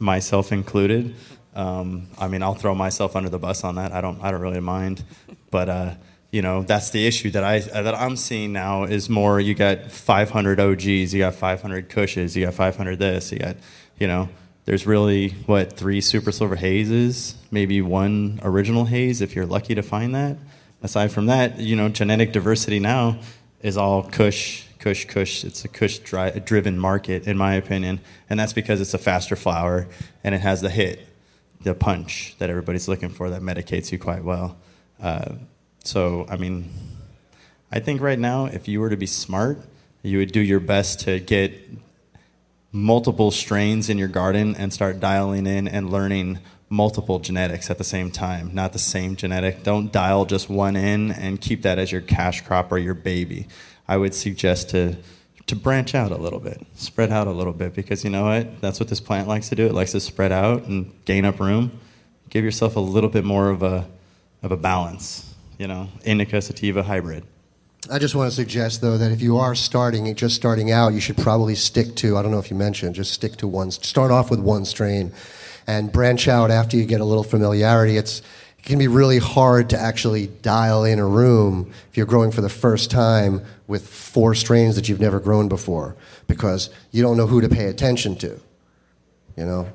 [0.00, 1.14] myself included.
[1.54, 3.92] Um, I mean, I'll throw myself under the bus on that.
[3.92, 5.04] I don't, I don't really mind,
[5.52, 5.94] but uh,
[6.32, 9.38] you know, that's the issue that I that I'm seeing now is more.
[9.38, 13.56] You got 500 OGs, you got 500 Kushes, you got 500 this, you got,
[14.00, 14.28] you know,
[14.64, 19.82] there's really what three Super Silver Hazes, maybe one original haze if you're lucky to
[19.82, 20.38] find that.
[20.84, 23.18] Aside from that, you know, genetic diversity now
[23.62, 25.42] is all Kush, Kush, Kush.
[25.42, 29.34] It's a Kush dri- driven market, in my opinion, and that's because it's a faster
[29.34, 29.88] flower
[30.22, 31.08] and it has the hit,
[31.62, 34.58] the punch that everybody's looking for that medicates you quite well.
[35.00, 35.36] Uh,
[35.84, 36.70] so, I mean,
[37.72, 39.62] I think right now, if you were to be smart,
[40.02, 41.54] you would do your best to get
[42.72, 47.84] multiple strains in your garden and start dialing in and learning multiple genetics at the
[47.84, 49.62] same time, not the same genetic.
[49.62, 53.46] Don't dial just one in and keep that as your cash crop or your baby.
[53.86, 54.96] I would suggest to
[55.46, 58.62] to branch out a little bit, spread out a little bit, because you know what?
[58.62, 59.66] That's what this plant likes to do.
[59.66, 61.78] It likes to spread out and gain up room.
[62.30, 63.86] Give yourself a little bit more of a
[64.42, 65.34] of a balance.
[65.58, 67.24] You know, indica sativa hybrid.
[67.90, 71.00] I just want to suggest, though, that if you are starting, just starting out, you
[71.00, 74.10] should probably stick to, I don't know if you mentioned, just stick to one, start
[74.10, 75.12] off with one strain
[75.66, 77.96] and branch out after you get a little familiarity.
[77.96, 78.20] It's,
[78.58, 82.40] it can be really hard to actually dial in a room if you're growing for
[82.40, 85.96] the first time with four strains that you've never grown before
[86.26, 88.40] because you don't know who to pay attention to.
[89.36, 89.68] You know?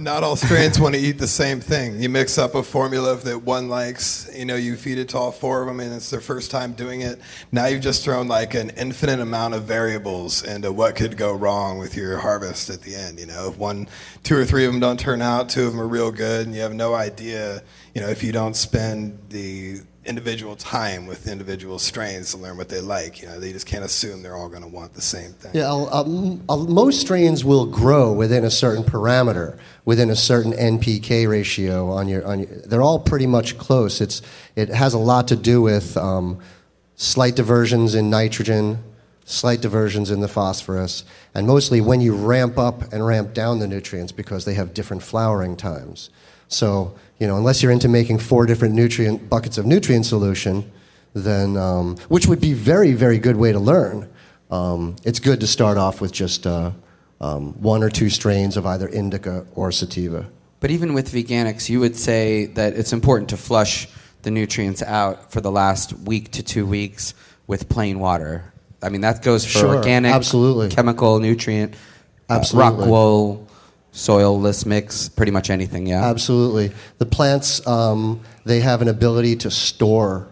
[0.00, 2.00] Not all strains want to eat the same thing.
[2.00, 5.32] You mix up a formula that one likes, you know, you feed it to all
[5.32, 7.20] four of them, and it's their first time doing it.
[7.50, 11.78] Now you've just thrown like an infinite amount of variables into what could go wrong
[11.78, 13.18] with your harvest at the end.
[13.18, 13.88] You know, if one,
[14.22, 16.54] two or three of them don't turn out, two of them are real good, and
[16.54, 17.62] you have no idea,
[17.94, 22.68] you know, if you don't spend the individual time with individual strains to learn what
[22.68, 23.20] they like.
[23.20, 25.50] You know, they just can't assume they're all going to want the same thing.
[25.54, 30.52] Yeah, I'll- I'll- I'll- most strains will grow within a certain parameter, within a certain
[30.54, 32.26] NPK ratio on your.
[32.26, 34.00] On your they're all pretty much close.
[34.00, 34.22] It's
[34.56, 36.38] it has a lot to do with um,
[36.96, 38.78] slight diversions in nitrogen,
[39.24, 43.68] slight diversions in the phosphorus, and mostly when you ramp up and ramp down the
[43.68, 46.08] nutrients because they have different flowering times.
[46.48, 50.70] So you know, unless you're into making four different nutrient buckets of nutrient solution,
[51.14, 54.08] then um, which would be very very good way to learn.
[54.50, 56.72] Um, it's good to start off with just uh,
[57.20, 60.26] um, one or two strains of either indica or sativa.
[60.60, 63.88] But even with veganics, you would say that it's important to flush
[64.22, 67.14] the nutrients out for the last week to two weeks
[67.46, 68.52] with plain water.
[68.82, 70.68] I mean, that goes for Sure, organic, absolutely.
[70.70, 71.74] chemical, nutrient,
[72.28, 72.78] uh, Absolutely.
[72.78, 73.47] rock wool,
[73.98, 75.86] soilless mix, pretty much anything.
[75.86, 76.08] Yeah.
[76.08, 76.72] Absolutely.
[76.98, 80.28] The plants, um, they have an ability to store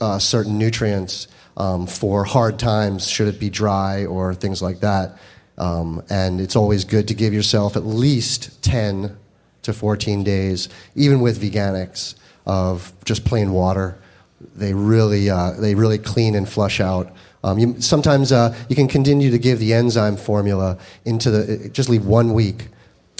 [0.00, 1.28] uh, certain nutrients
[1.58, 5.18] um, for hard times, should it be dry or things like that.
[5.58, 9.16] Um, and it's always good to give yourself at least 10
[9.62, 12.14] to 14 days, even with veganics,
[12.46, 13.98] of just plain water.
[14.54, 18.88] They really, uh, they really clean and flush out Um, you, sometimes uh, you can
[18.88, 22.68] continue to give the enzyme formula into the just leave one week.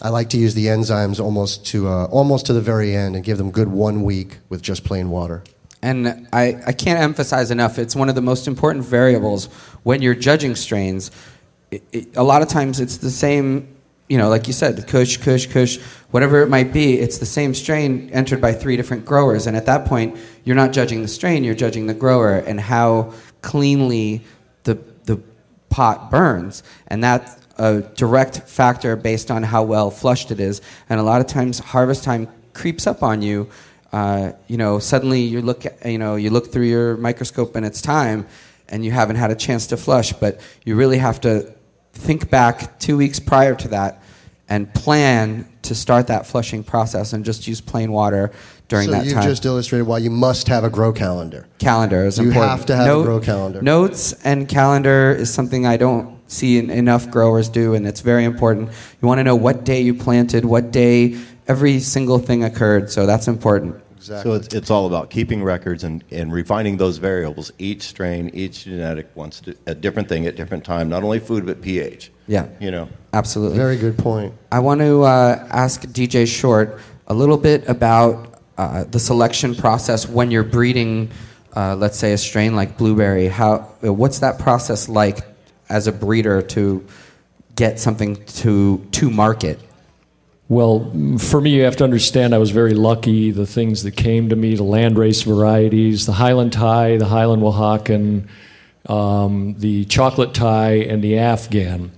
[0.02, 3.24] I like to use the enzymes almost to uh, almost to the very end and
[3.24, 5.42] give them good one week with just plain water.
[5.82, 9.46] And I, I can't emphasize enough, it's one of the most important variables
[9.84, 11.10] when you're judging strains.
[11.70, 13.76] It, it, a lot of times it's the same,
[14.08, 15.78] you know, like you said, the Kush, Kush, Kush,
[16.10, 19.46] whatever it might be, it's the same strain entered by three different growers.
[19.46, 23.12] And at that point, you're not judging the strain, you're judging the grower and how
[23.42, 24.22] cleanly
[24.64, 25.20] the, the
[25.68, 26.62] pot burns.
[26.88, 30.60] And that's a direct factor based on how well flushed it is.
[30.88, 33.48] And a lot of times, harvest time creeps up on you
[33.92, 37.80] uh, you know, suddenly you look, you know, you look through your microscope and it's
[37.80, 38.26] time,
[38.68, 40.12] and you haven't had a chance to flush.
[40.12, 41.54] But you really have to
[41.92, 44.02] think back two weeks prior to that
[44.48, 48.30] and plan to start that flushing process and just use plain water
[48.68, 49.22] during so that you've time.
[49.24, 51.48] just illustrated why you must have a grow calendar.
[51.58, 52.50] calendar is You important.
[52.50, 53.62] have to have a grow calendar.
[53.62, 58.70] Notes and calendar is something I don't see enough growers do, and it's very important.
[59.00, 63.06] You want to know what day you planted, what day every single thing occurred, so
[63.06, 63.82] that's important.
[64.06, 67.52] So it's, it's all about keeping records and, and refining those variables.
[67.58, 71.44] Each strain, each genetic wants to, a different thing at different time, not only food
[71.44, 72.12] but pH.
[72.28, 72.46] Yeah.
[72.60, 72.88] You know.
[73.12, 73.56] Absolutely.
[73.56, 74.32] Very good point.
[74.52, 80.08] I want to uh, ask DJ Short a little bit about uh, the selection process
[80.08, 81.10] when you're breeding,
[81.56, 83.26] uh, let's say, a strain like blueberry.
[83.26, 85.18] How, what's that process like
[85.68, 86.84] as a breeder to
[87.54, 89.60] get something to to market?
[90.48, 93.32] Well, for me, you have to understand I was very lucky.
[93.32, 98.28] The things that came to me, the landrace varieties, the Highland Thai, the Highland Oaxacan,
[98.88, 101.90] um, the chocolate Thai, and the Afghan.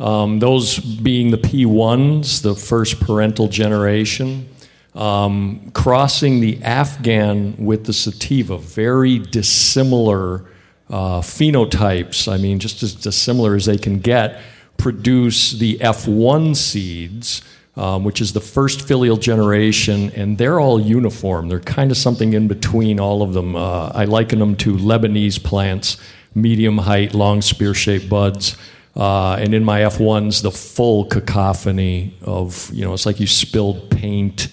[0.00, 4.48] Um, those being the P1s, the first parental generation.
[4.96, 10.44] Um, crossing the Afghan with the sativa, very dissimilar
[10.92, 12.30] uh, phenotypes.
[12.30, 14.40] I mean, just as similar as they can get,
[14.76, 17.40] produce the F1 seeds,
[17.76, 21.48] um, which is the first filial generation, and they're all uniform.
[21.48, 23.56] They're kind of something in between all of them.
[23.56, 25.96] Uh, I liken them to Lebanese plants,
[26.34, 28.56] medium height, long spear shaped buds.
[28.94, 33.90] Uh, and in my F1s, the full cacophony of, you know, it's like you spilled
[33.90, 34.48] paint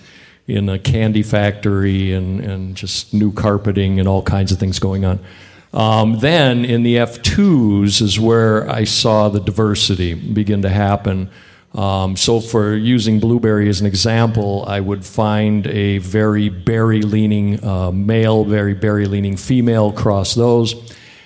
[0.47, 5.04] in a candy factory and, and just new carpeting and all kinds of things going
[5.04, 5.19] on.
[5.73, 11.29] Um, then in the F2s is where I saw the diversity begin to happen.
[11.75, 17.63] Um, so, for using blueberry as an example, I would find a very berry leaning
[17.63, 20.73] uh, male, very berry leaning female, cross those.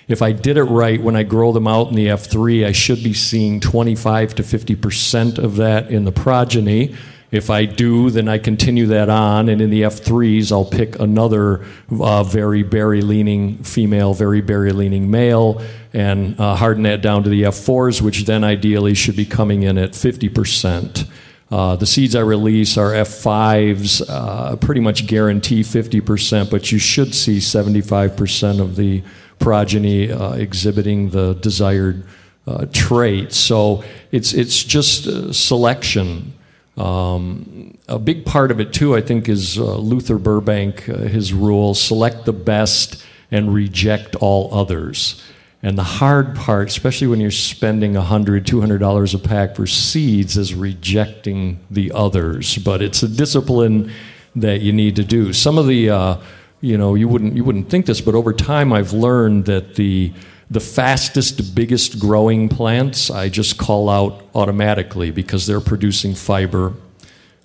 [0.10, 3.02] If I did it right when I grow them out in the F3, I should
[3.04, 6.94] be seeing 25 to 50% of that in the progeny.
[7.34, 11.66] If I do, then I continue that on, and in the F3s, I'll pick another
[11.90, 15.60] uh, very berry leaning female, very berry leaning male,
[15.94, 19.80] and uh, harden that down to the F4s, which then ideally should be coming in
[19.80, 21.10] at 50%.
[21.50, 27.16] Uh, the seeds I release are F5s, uh, pretty much guarantee 50%, but you should
[27.16, 29.02] see 75% of the
[29.40, 32.06] progeny uh, exhibiting the desired
[32.46, 33.34] uh, trait.
[33.34, 36.34] So it's, it's just uh, selection.
[36.78, 41.34] Um, a big part of it, too, I think, is uh, Luther Burbank, uh, his
[41.34, 45.22] rule select the best and reject all others.
[45.62, 50.54] And the hard part, especially when you're spending $100, $200 a pack for seeds, is
[50.54, 52.58] rejecting the others.
[52.58, 53.92] But it's a discipline
[54.36, 55.32] that you need to do.
[55.32, 56.18] Some of the, uh,
[56.60, 60.12] you know, you wouldn't, you wouldn't think this, but over time I've learned that the,
[60.50, 66.74] the fastest, biggest growing plants I just call out automatically because they're producing fiber.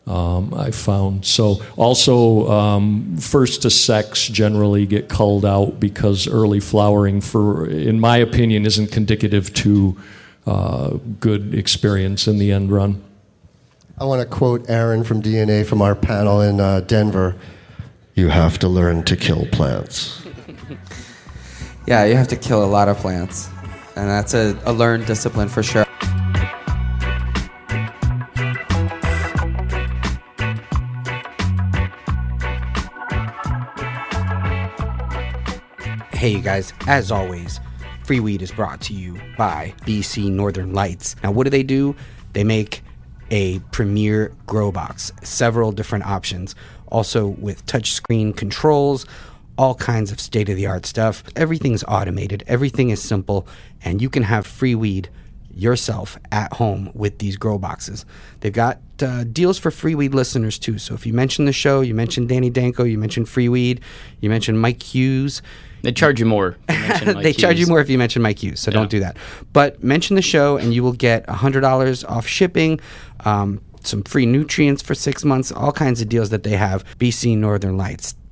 [0.06, 1.62] Um, I found so.
[1.76, 8.16] Also, um, first to sex generally get culled out because early flowering, for in my
[8.16, 9.98] opinion, isn't indicative to
[10.46, 13.02] uh, good experience in the end run.
[13.98, 17.34] I want to quote Aaron from DNA from our panel in uh, Denver.
[18.14, 20.17] You have to learn to kill plants.
[21.88, 23.48] Yeah, you have to kill a lot of plants,
[23.96, 25.86] and that's a, a learned discipline for sure.
[36.12, 37.58] Hey, you guys, as always,
[38.04, 41.16] Free Weed is brought to you by BC Northern Lights.
[41.22, 41.96] Now, what do they do?
[42.34, 42.82] They make
[43.30, 46.54] a premier grow box, several different options,
[46.88, 49.06] also with touchscreen controls,
[49.58, 51.22] all kinds of state of the art stuff.
[51.36, 53.46] Everything's automated, everything is simple,
[53.84, 55.10] and you can have free weed
[55.52, 58.06] yourself at home with these grow boxes.
[58.40, 60.78] They've got uh, deals for free weed listeners too.
[60.78, 63.80] So if you mention the show, you mentioned Danny Danko, you mentioned free weed,
[64.20, 65.42] you mentioned Mike Hughes.
[65.82, 66.56] They charge you more.
[66.68, 68.90] if you mention Mike they charge you more if you mention Mike Hughes, so don't
[68.90, 69.16] do that.
[69.52, 72.80] But mention the show, and you will get hundred dollars off shipping,
[73.24, 76.84] um, some free nutrients for six months, all kinds of deals that they have.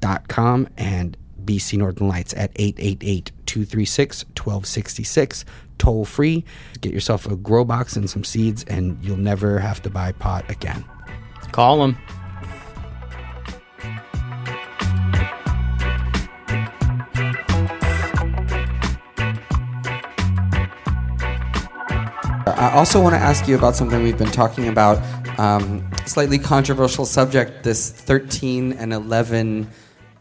[0.00, 5.44] BCNorthernLights.com and BC Northern Lights at 888-236-1266,
[5.78, 6.44] toll free.
[6.80, 10.50] Get yourself a grow box and some seeds, and you'll never have to buy pot
[10.50, 10.84] again.
[11.52, 11.96] Call them.
[22.48, 24.98] I also want to ask you about something we've been talking about,
[25.38, 27.64] um, slightly controversial subject.
[27.64, 29.68] This 13 and 11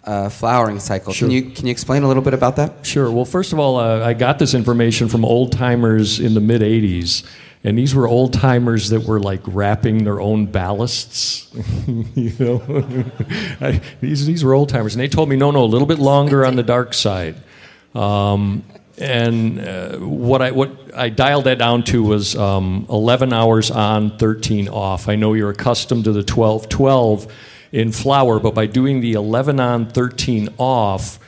[0.05, 1.13] uh, flowering cycle.
[1.13, 1.27] Sure.
[1.27, 2.85] Can you can you explain a little bit about that?
[2.85, 3.11] Sure.
[3.11, 6.61] Well, first of all, uh, I got this information from old timers in the mid
[6.61, 7.25] 80s.
[7.63, 11.49] And these were old timers that were like wrapping their own ballasts.
[12.15, 12.61] you know,
[13.67, 14.93] I, these, these were old timers.
[14.93, 17.35] And they told me, no, no, a little bit longer on the dark side.
[17.95, 18.63] Um,
[18.99, 24.15] and uh, what I what I dialed that down to was um, 11 hours on,
[24.17, 25.09] 13 off.
[25.09, 27.33] I know you're accustomed to the 12 12
[27.71, 31.19] in flower, but by doing the 11 on, 13 off,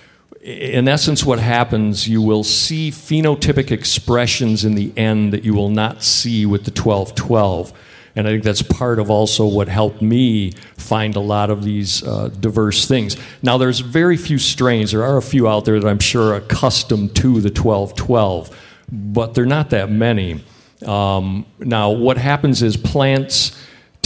[0.41, 5.69] in essence, what happens, you will see phenotypic expressions in the end that you will
[5.69, 7.73] not see with the 12 12.
[8.15, 12.01] And I think that's part of also what helped me find a lot of these
[12.01, 13.17] uh, diverse things.
[13.43, 14.91] Now, there's very few strains.
[14.91, 18.57] There are a few out there that I'm sure are accustomed to the 12 12,
[18.89, 20.43] but they're not that many.
[20.85, 23.51] Um, now, what happens is plants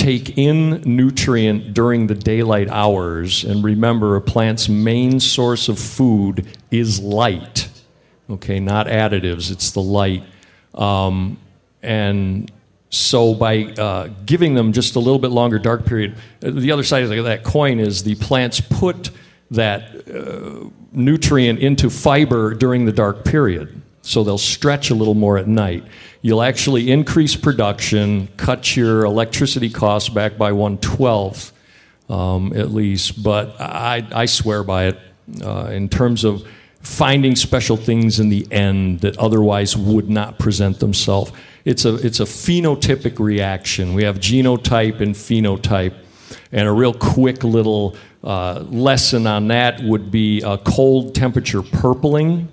[0.01, 3.43] take in nutrient during the daylight hours.
[3.43, 7.69] And remember, a plant's main source of food is light,
[8.29, 10.23] okay, not additives, it's the light.
[10.73, 11.37] Um,
[11.83, 12.51] and
[12.89, 17.03] so, by uh, giving them just a little bit longer dark period, the other side
[17.03, 19.11] of that coin is the plants put
[19.51, 23.80] that uh, nutrient into fiber during the dark period.
[24.01, 25.83] So they'll stretch a little more at night.
[26.21, 31.51] You'll actually increase production, cut your electricity costs back by one twelfth,
[32.09, 33.23] um, at least.
[33.23, 34.99] But I, I swear by it
[35.43, 36.47] uh, in terms of
[36.81, 41.31] finding special things in the end that otherwise would not present themselves.
[41.63, 43.93] It's a, it's a phenotypic reaction.
[43.93, 45.93] We have genotype and phenotype.
[46.51, 52.47] And a real quick little uh, lesson on that would be uh, cold temperature purpling.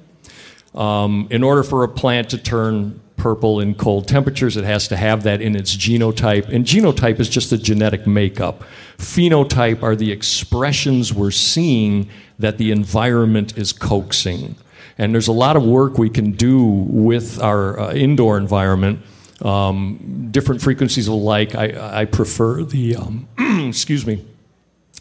[0.75, 4.97] Um, in order for a plant to turn purple in cold temperatures, it has to
[4.97, 6.49] have that in its genotype.
[6.49, 8.65] And genotype is just the genetic makeup.
[8.97, 12.09] Phenotype are the expressions we're seeing
[12.39, 14.57] that the environment is coaxing.
[14.97, 19.01] And there's a lot of work we can do with our uh, indoor environment.
[19.43, 21.55] Um, different frequencies of light.
[21.55, 23.29] I, I prefer the, um,
[23.69, 24.25] excuse me,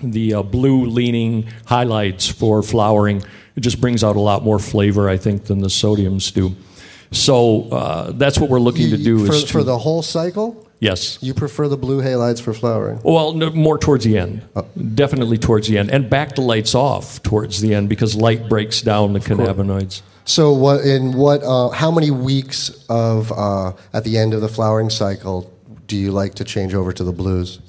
[0.01, 3.23] the uh, blue leaning halides for flowering.
[3.57, 6.55] It just brings out a lot more flavor, I think, than the sodiums do.
[7.11, 9.25] So uh, that's what we're looking to do.
[9.25, 10.69] for, is to, for the whole cycle.
[10.79, 11.17] yes.
[11.21, 12.99] You prefer the blue halides for flowering.
[13.03, 14.43] Well, no, more towards the end.
[14.95, 18.81] Definitely towards the end, and back the lights off towards the end because light breaks
[18.81, 20.01] down the cannabinoids.
[20.25, 24.49] So what in what uh, how many weeks of uh, at the end of the
[24.49, 25.51] flowering cycle
[25.87, 27.59] do you like to change over to the blues?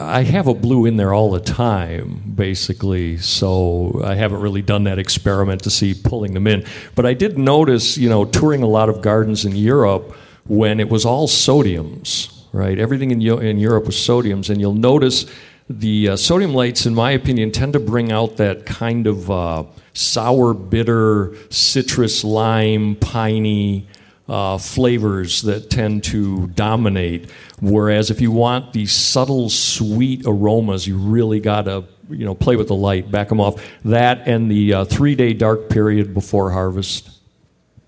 [0.00, 3.18] I have a blue in there all the time, basically.
[3.18, 6.64] So I haven't really done that experiment to see pulling them in.
[6.94, 10.14] But I did notice, you know, touring a lot of gardens in Europe
[10.46, 12.78] when it was all sodiums, right?
[12.78, 15.26] Everything in, in Europe was sodiums, and you'll notice
[15.68, 19.64] the uh, sodium lights, in my opinion, tend to bring out that kind of uh,
[19.94, 23.88] sour, bitter, citrus, lime, piney
[24.28, 27.30] uh, flavors that tend to dominate.
[27.60, 32.56] Whereas if you want these subtle, sweet aromas, you really got to you know play
[32.56, 33.62] with the light, back them off.
[33.84, 37.13] That and the uh, three-day dark period before harvest.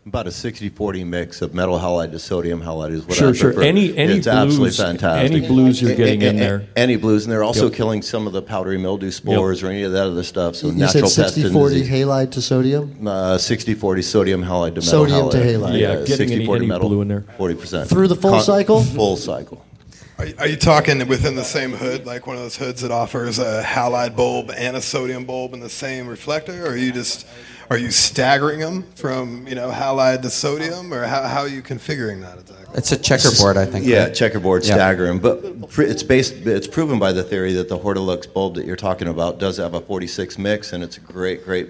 [0.07, 3.53] About a 60-40 mix of metal halide to sodium halide is what Sure, I sure.
[3.53, 3.67] prefer.
[3.67, 5.33] Any- any it's absolutely blues- fantastic.
[5.33, 6.63] any blues you're A- getting a- in there.
[6.77, 7.73] Any blues, and they're also Yep.
[7.73, 10.55] killing some of the powdery mildew spores or any of that other stuff.
[10.55, 11.89] So you natural said pest 60-40 disease.
[12.07, 12.91] halide to sodium.
[13.05, 15.09] Uh, 60-40 sodium halide to metal halide.
[15.11, 15.71] Sodium to halide.
[15.73, 15.81] halide.
[15.81, 17.25] Yeah, getting any- 60-40 any metal, blue in there.
[17.37, 17.89] 40%.
[17.89, 18.83] Through the full cycle?
[18.83, 19.61] Full cycle.
[20.19, 23.39] Are, are you talking within the same hood, like one of those hoods that offers
[23.39, 27.27] a halide bulb and a sodium bulb in the same reflector, or are you just
[27.69, 31.63] are you staggering them from you know halide to sodium, or how, how are you
[31.63, 32.79] configuring that exactly?
[32.79, 33.85] It's a checkerboard, I think.
[33.85, 34.15] Yeah, right?
[34.15, 34.75] checkerboard Yeah.
[34.75, 35.41] staggering, but
[35.79, 36.33] it's based.
[36.47, 39.75] It's proven by the theory that the Hortilux bulb that you're talking about does have
[39.75, 41.69] a 46 mix, and it's a great, great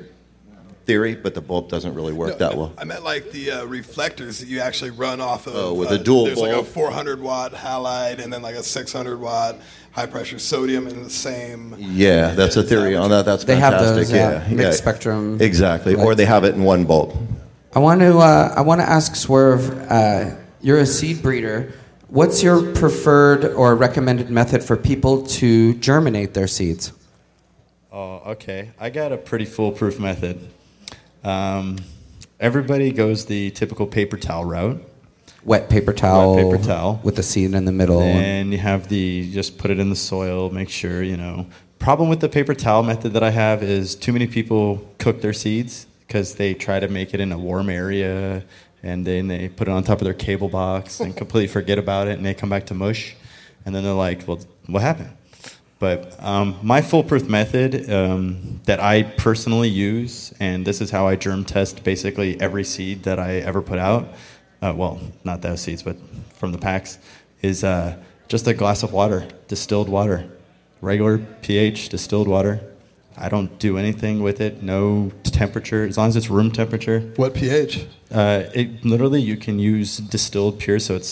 [0.86, 2.72] theory, but the bulb doesn't really work that well.
[2.78, 5.56] I meant like the uh, reflectors that you actually run off of.
[5.56, 8.62] Oh, with uh, a dual There's like a 400 watt halide and then like a
[8.62, 9.56] 600 watt
[9.90, 11.74] high pressure sodium in the same.
[11.78, 13.24] Yeah, that's a theory on that.
[13.24, 13.96] That's They have fantastic.
[13.96, 17.16] those, yeah, yeah, mixed spectrum Exactly, or they have it in one bulb.
[17.74, 18.18] I want to.
[18.18, 19.70] Uh, I want to ask Swerve.
[19.90, 21.74] Uh, you're a seed breeder.
[22.08, 26.92] What's your preferred or recommended method for people to germinate their seeds?
[27.92, 28.70] Oh, okay.
[28.78, 30.48] I got a pretty foolproof method.
[31.26, 31.78] Um,
[32.38, 34.80] everybody goes the typical paper towel route.
[35.44, 36.36] Wet paper towel.
[36.36, 37.00] Wet paper towel.
[37.02, 38.00] with the seed in the middle.
[38.00, 41.46] And you have the just put it in the soil, make sure, you know.
[41.80, 45.32] Problem with the paper towel method that I have is too many people cook their
[45.32, 48.44] seeds because they try to make it in a warm area
[48.82, 52.06] and then they put it on top of their cable box and completely forget about
[52.06, 53.16] it and they come back to mush
[53.64, 55.10] and then they're like, well, what happened?
[55.78, 61.16] But um, my foolproof method um, that I personally use, and this is how I
[61.16, 64.08] germ test basically every seed that I ever put out.
[64.62, 65.96] Uh, well, not those seeds, but
[66.32, 66.98] from the packs,
[67.42, 67.96] is uh,
[68.26, 70.26] just a glass of water, distilled water,
[70.80, 72.60] regular pH distilled water.
[73.18, 74.62] I don't do anything with it.
[74.62, 77.00] No temperature, as long as it's room temperature.
[77.16, 77.86] What pH?
[78.10, 81.08] Uh, it literally you can use distilled pure, so it's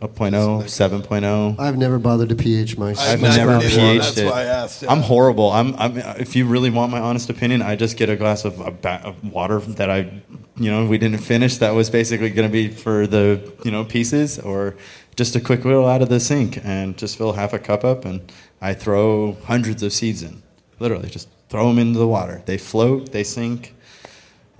[0.00, 1.58] 6.0, 7.0.
[1.60, 3.74] I've never bothered to pH my I've my never sprouts.
[3.76, 4.26] pH'd That's it.
[4.26, 4.90] why I asked, yeah.
[4.90, 5.50] I'm horrible.
[5.50, 5.98] I'm, I'm.
[5.98, 9.02] If you really want my honest opinion, I just get a glass of, a ba-
[9.04, 10.22] of water that I,
[10.56, 11.58] you know, we didn't finish.
[11.58, 14.74] That was basically going to be for the, you know, pieces, or
[15.16, 18.04] just a quick little out of the sink and just fill half a cup up,
[18.06, 20.42] and I throw hundreds of seeds in.
[20.78, 22.42] Literally, just throw them into the water.
[22.46, 23.12] They float.
[23.12, 23.74] They sink.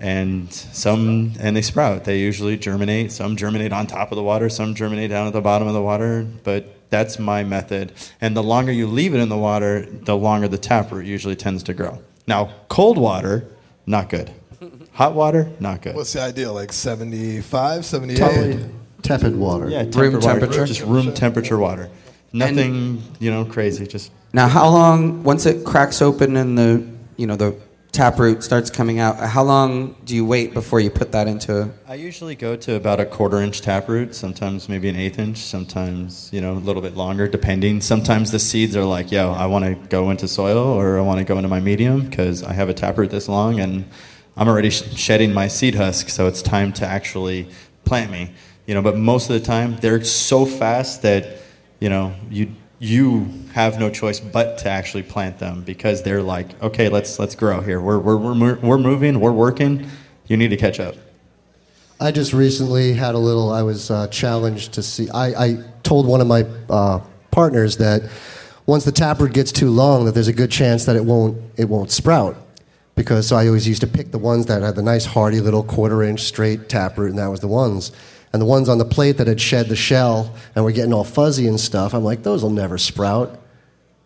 [0.01, 2.05] And some and they sprout.
[2.05, 3.11] They usually germinate.
[3.11, 4.49] Some germinate on top of the water.
[4.49, 6.25] Some germinate down at the bottom of the water.
[6.43, 7.93] But that's my method.
[8.19, 11.61] And the longer you leave it in the water, the longer the taproot usually tends
[11.63, 12.01] to grow.
[12.27, 13.45] Now, cold water,
[13.85, 14.31] not good.
[14.93, 15.95] Hot water, not good.
[15.95, 16.53] What's the ideal?
[16.53, 18.17] Like 75, 78?
[18.17, 19.69] Tepid, tepid water.
[19.69, 20.65] Yeah, Room water, temperature?
[20.65, 21.89] just room temperature water.
[22.33, 23.85] Nothing, you know, crazy.
[23.85, 26.87] Just Now, how long once it cracks open and the
[27.17, 27.55] you know the
[27.91, 29.17] taproot starts coming out?
[29.17, 31.69] How long do you wait before you put that into?
[31.87, 36.29] I usually go to about a quarter inch taproot, sometimes maybe an eighth inch, sometimes,
[36.31, 37.81] you know, a little bit longer, depending.
[37.81, 41.19] Sometimes the seeds are like, yo, I want to go into soil or I want
[41.19, 43.85] to go into my medium because I have a taproot this long and
[44.37, 47.49] I'm already sh- shedding my seed husk, so it's time to actually
[47.83, 48.33] plant me.
[48.67, 51.39] You know, but most of the time they're so fast that,
[51.81, 56.61] you know, you you have no choice but to actually plant them because they're like,
[56.63, 57.79] okay, let's let's grow here.
[57.79, 59.87] We're we're we're, we're moving, we're working.
[60.25, 60.95] You need to catch up.
[61.99, 63.51] I just recently had a little.
[63.51, 65.07] I was uh, challenged to see.
[65.11, 68.09] I, I told one of my uh, partners that
[68.65, 71.69] once the taproot gets too long, that there's a good chance that it won't it
[71.69, 72.35] won't sprout.
[72.95, 75.63] Because so I always used to pick the ones that had the nice hardy little
[75.63, 77.91] quarter inch straight taproot, and that was the ones.
[78.33, 81.03] And the ones on the plate that had shed the shell and were getting all
[81.03, 83.39] fuzzy and stuff, I'm like, those will never sprout.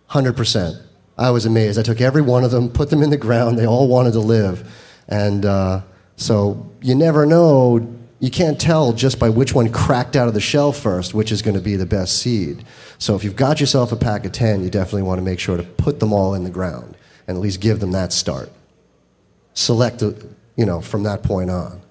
[0.10, 0.82] 100%.
[1.18, 1.80] I was amazed.
[1.80, 3.58] I took every one of them, put them in the ground.
[3.58, 4.70] They all wanted to live.
[5.08, 5.82] And uh,
[6.18, 7.92] so you never know.
[8.20, 11.42] You can't tell just by which one cracked out of the shell first, which is
[11.42, 12.66] going to be the best seed.
[12.98, 15.58] So if you've got yourself a pack of 10, you definitely want to make sure
[15.58, 16.98] to put them all in the ground
[17.28, 18.52] and at least give them that start.
[19.54, 20.12] Select, uh,
[20.56, 21.82] you know, from that point on.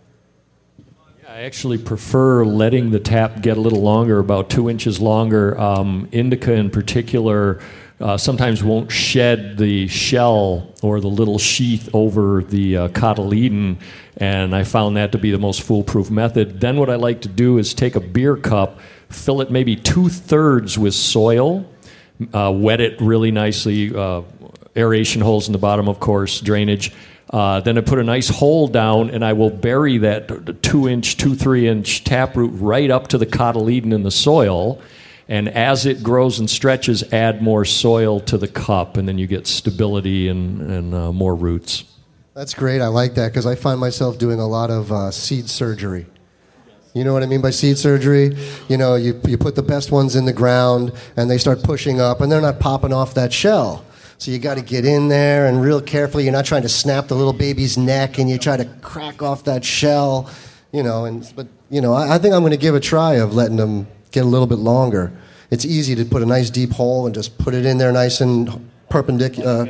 [1.34, 5.58] I actually prefer letting the tap get a little longer, about two inches longer.
[5.58, 7.60] Um, indica, in particular,
[7.98, 13.80] uh, sometimes won't shed the shell or the little sheath over the uh, cotyledon,
[14.16, 16.60] and I found that to be the most foolproof method.
[16.60, 18.78] Then, what I like to do is take a beer cup,
[19.08, 21.68] fill it maybe two thirds with soil,
[22.32, 24.22] uh, wet it really nicely, uh,
[24.76, 26.92] aeration holes in the bottom, of course, drainage.
[27.30, 31.16] Uh, then I put a nice hole down, and I will bury that two inch,
[31.16, 34.80] two, three inch taproot right up to the cotyledon in the soil.
[35.26, 39.26] And as it grows and stretches, add more soil to the cup, and then you
[39.26, 41.84] get stability and, and uh, more roots.
[42.34, 42.80] That's great.
[42.80, 46.06] I like that because I find myself doing a lot of uh, seed surgery.
[46.92, 48.36] You know what I mean by seed surgery?
[48.68, 52.00] You know, you, you put the best ones in the ground and they start pushing
[52.00, 53.84] up and they're not popping off that shell.
[54.24, 56.24] So you got to get in there and real carefully.
[56.24, 59.44] You're not trying to snap the little baby's neck and you try to crack off
[59.44, 60.30] that shell.
[60.72, 63.16] You know, and but you know, I, I think I'm going to give a try
[63.16, 65.12] of letting them get a little bit longer.
[65.50, 68.22] It's easy to put a nice deep hole and just put it in there nice
[68.22, 69.66] and perpendicular, uh,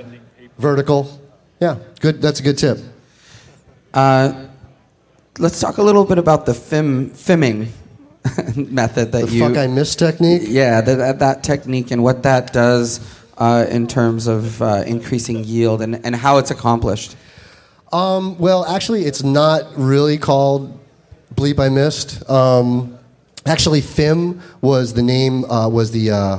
[0.59, 1.21] vertical.
[1.59, 2.23] Yeah, good.
[2.23, 2.79] That's a good tip.
[3.93, 4.47] Uh,
[5.41, 7.71] let's talk a little bit about the fim, fimming
[8.71, 9.41] method that The you.
[9.41, 10.43] The fuck I missed technique.
[10.45, 13.01] Yeah, that, that technique and what that does
[13.39, 17.17] uh, in terms of uh, increasing yield and, and how it's accomplished.
[17.93, 20.81] Um, well, actually, it's not really called
[21.35, 22.29] Bleep I Missed.
[22.29, 22.99] Um,
[23.47, 26.39] actually, FIM was the name, uh, was the uh,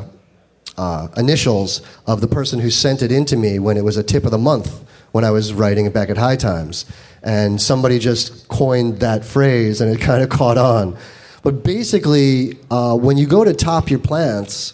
[0.77, 4.25] uh, initials of the person who sent it into me when it was a tip
[4.25, 6.85] of the month when I was writing it back at High Times.
[7.23, 10.97] And somebody just coined that phrase and it kind of caught on.
[11.41, 14.73] But basically, uh, when you go to top your plants,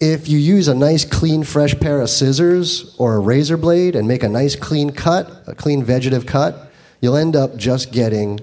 [0.00, 4.08] if you use a nice, clean, fresh pair of scissors or a razor blade and
[4.08, 6.70] make a nice, clean cut, a clean vegetative cut,
[7.00, 8.40] you'll end up just getting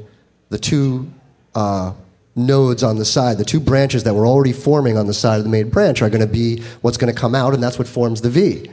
[0.49, 1.11] the two
[1.55, 1.93] uh,
[2.35, 5.43] nodes on the side, the two branches that were already forming on the side of
[5.43, 7.87] the main branch are going to be what's going to come out, and that's what
[7.87, 8.69] forms the V.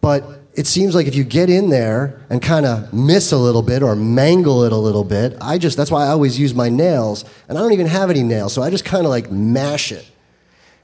[0.00, 3.62] But it seems like if you get in there and kind of miss a little
[3.62, 6.68] bit or mangle it a little bit, I just, that's why I always use my
[6.68, 9.92] nails, and I don't even have any nails, so I just kind of like mash
[9.92, 10.08] it.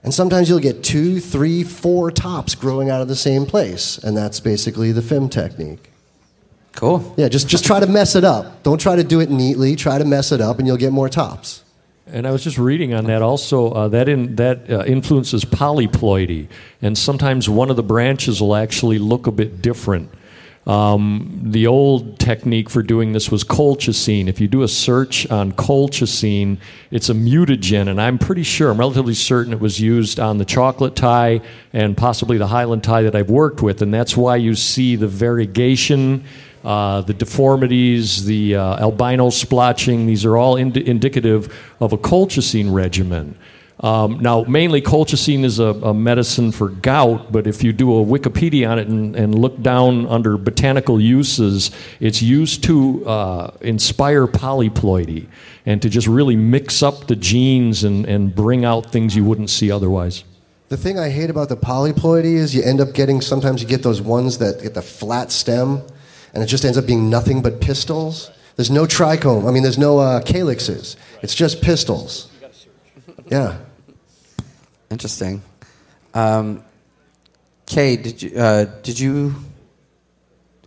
[0.05, 4.17] And sometimes you'll get two, three, four tops growing out of the same place, and
[4.17, 5.91] that's basically the FIM technique.
[6.75, 7.15] Cool.
[7.17, 8.63] Yeah, just, just try to mess it up.
[8.63, 9.77] Don't try to do it neatly.
[9.77, 11.63] Try to mess it up, and you'll get more tops.
[12.07, 13.71] And I was just reading on that also.
[13.71, 16.49] Uh, that in, that uh, influences polyploidy,
[16.81, 20.11] and sometimes one of the branches will actually look a bit different.
[20.67, 24.29] Um, the old technique for doing this was colchicine.
[24.29, 26.59] If you do a search on colchicine,
[26.91, 30.45] it's a mutagen, and I'm pretty sure, I'm relatively certain it was used on the
[30.45, 31.41] chocolate Thai
[31.73, 35.09] and possibly the Highland Thai that I've worked with, and that's why you see the
[35.09, 36.25] variegation
[36.65, 42.73] uh, the deformities, the uh, albino splotching, these are all ind- indicative of a colchicine
[42.73, 43.37] regimen.
[43.83, 48.05] Um, now, mainly colchicine is a, a, medicine for gout, but if you do a
[48.05, 54.29] Wikipedia on it and, and look down under botanical uses, it's used to uh, inspire
[54.29, 55.27] polyploidy
[55.67, 59.51] and to just really mix up the genes and, and bring out things you wouldn't
[59.51, 60.23] see otherwise.
[60.69, 63.83] The thing I hate about the polyploidy is you end up getting sometimes you get
[63.83, 65.83] those ones that get the flat stem
[66.33, 68.31] and it just ends up being nothing but pistils.
[68.55, 69.49] There's no trichome.
[69.49, 70.97] I mean, there's no uh, calyxes.
[71.21, 72.31] It's just pistils.
[73.27, 73.59] Yeah.
[74.93, 75.43] Interesting.
[76.13, 76.63] Um,
[77.65, 79.35] Kay, did you uh, did you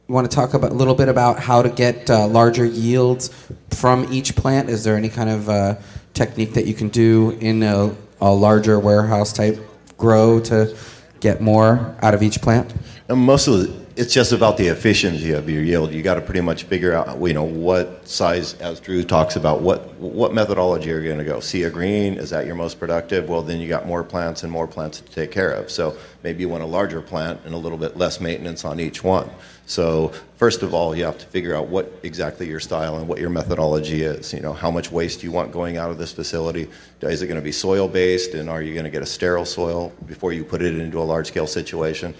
[0.07, 3.30] want to talk about a little bit about how to get uh, larger yields
[3.69, 4.67] from each plant?
[4.67, 5.76] Is there any kind of uh,
[6.15, 9.59] technique that you can do in a, a larger warehouse type
[9.95, 10.76] grow to
[11.19, 12.73] get more out of each plant?
[13.07, 15.93] And most of the it's just about the efficiency of your yield.
[15.93, 19.62] You got to pretty much figure out, you know, what size, as Drew talks about,
[19.62, 21.39] what what methodology are you going to go?
[21.39, 23.30] Sea of Green is that your most productive?
[23.30, 25.72] Well, then you got more plants and more plants to take care of.
[25.72, 29.02] So maybe you want a larger plant and a little bit less maintenance on each
[29.02, 29.30] one.
[29.66, 33.20] So first of all, you have to figure out what exactly your style and what
[33.20, 34.34] your methodology is.
[34.34, 36.68] You know, how much waste you want going out of this facility.
[37.02, 39.46] Is it going to be soil based, and are you going to get a sterile
[39.46, 42.14] soil before you put it into a large scale situation?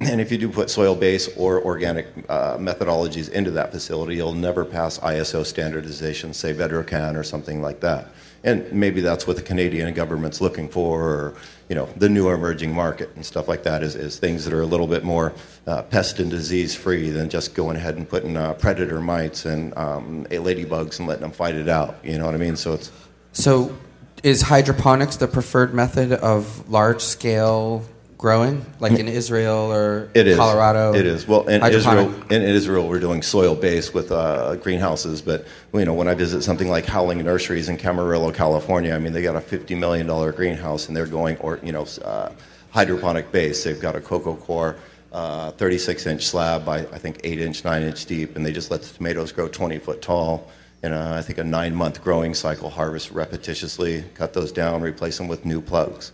[0.00, 4.32] And if you do put soil base or organic uh, methodologies into that facility, you'll
[4.32, 8.08] never pass ISO standardization, say Bedrocan or something like that.
[8.42, 11.34] And maybe that's what the Canadian government's looking for, or
[11.68, 14.62] you know, the new emerging market and stuff like that is, is things that are
[14.62, 15.34] a little bit more
[15.66, 19.76] uh, pest and disease free than just going ahead and putting uh, predator mites and
[19.76, 22.02] um, ladybugs and letting them fight it out.
[22.02, 22.56] You know what I mean?
[22.56, 22.90] So it's
[23.32, 23.76] so
[24.22, 27.84] is hydroponics the preferred method of large scale
[28.20, 30.36] growing, like in Israel or it is.
[30.36, 30.92] Colorado?
[30.92, 31.26] It is.
[31.26, 35.22] Well, in Israel, in Israel, we're doing soil based with uh, greenhouses.
[35.22, 39.14] But you know, when I visit something like Houweling Nurseries in Camarillo, California, I mean,
[39.14, 42.30] they got a fifty million dollar greenhouse, and they're going or you know, uh,
[42.72, 43.64] hydroponic base.
[43.64, 44.76] They've got a coco coir.
[45.12, 48.70] Uh, 36 inch slab by I think 8 inch, 9 inch deep, and they just
[48.70, 50.48] let the tomatoes grow 20 foot tall
[50.84, 55.18] in a, I think a nine month growing cycle, harvest repetitiously, cut those down, replace
[55.18, 56.12] them with new plugs.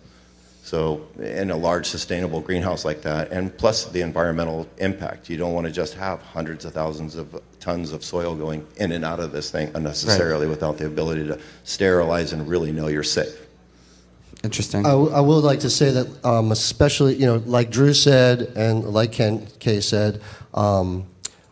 [0.66, 5.52] So, in a large sustainable greenhouse like that, and plus the environmental impact, you don't
[5.52, 9.20] want to just have hundreds of thousands of tons of soil going in and out
[9.20, 10.50] of this thing unnecessarily right.
[10.50, 13.46] without the ability to sterilize and really know you're safe.
[14.42, 14.84] Interesting.
[14.84, 18.52] I, w- I would like to say that, um, especially, you know, like Drew said
[18.56, 20.20] and like Ken Kay said,
[20.52, 21.06] um,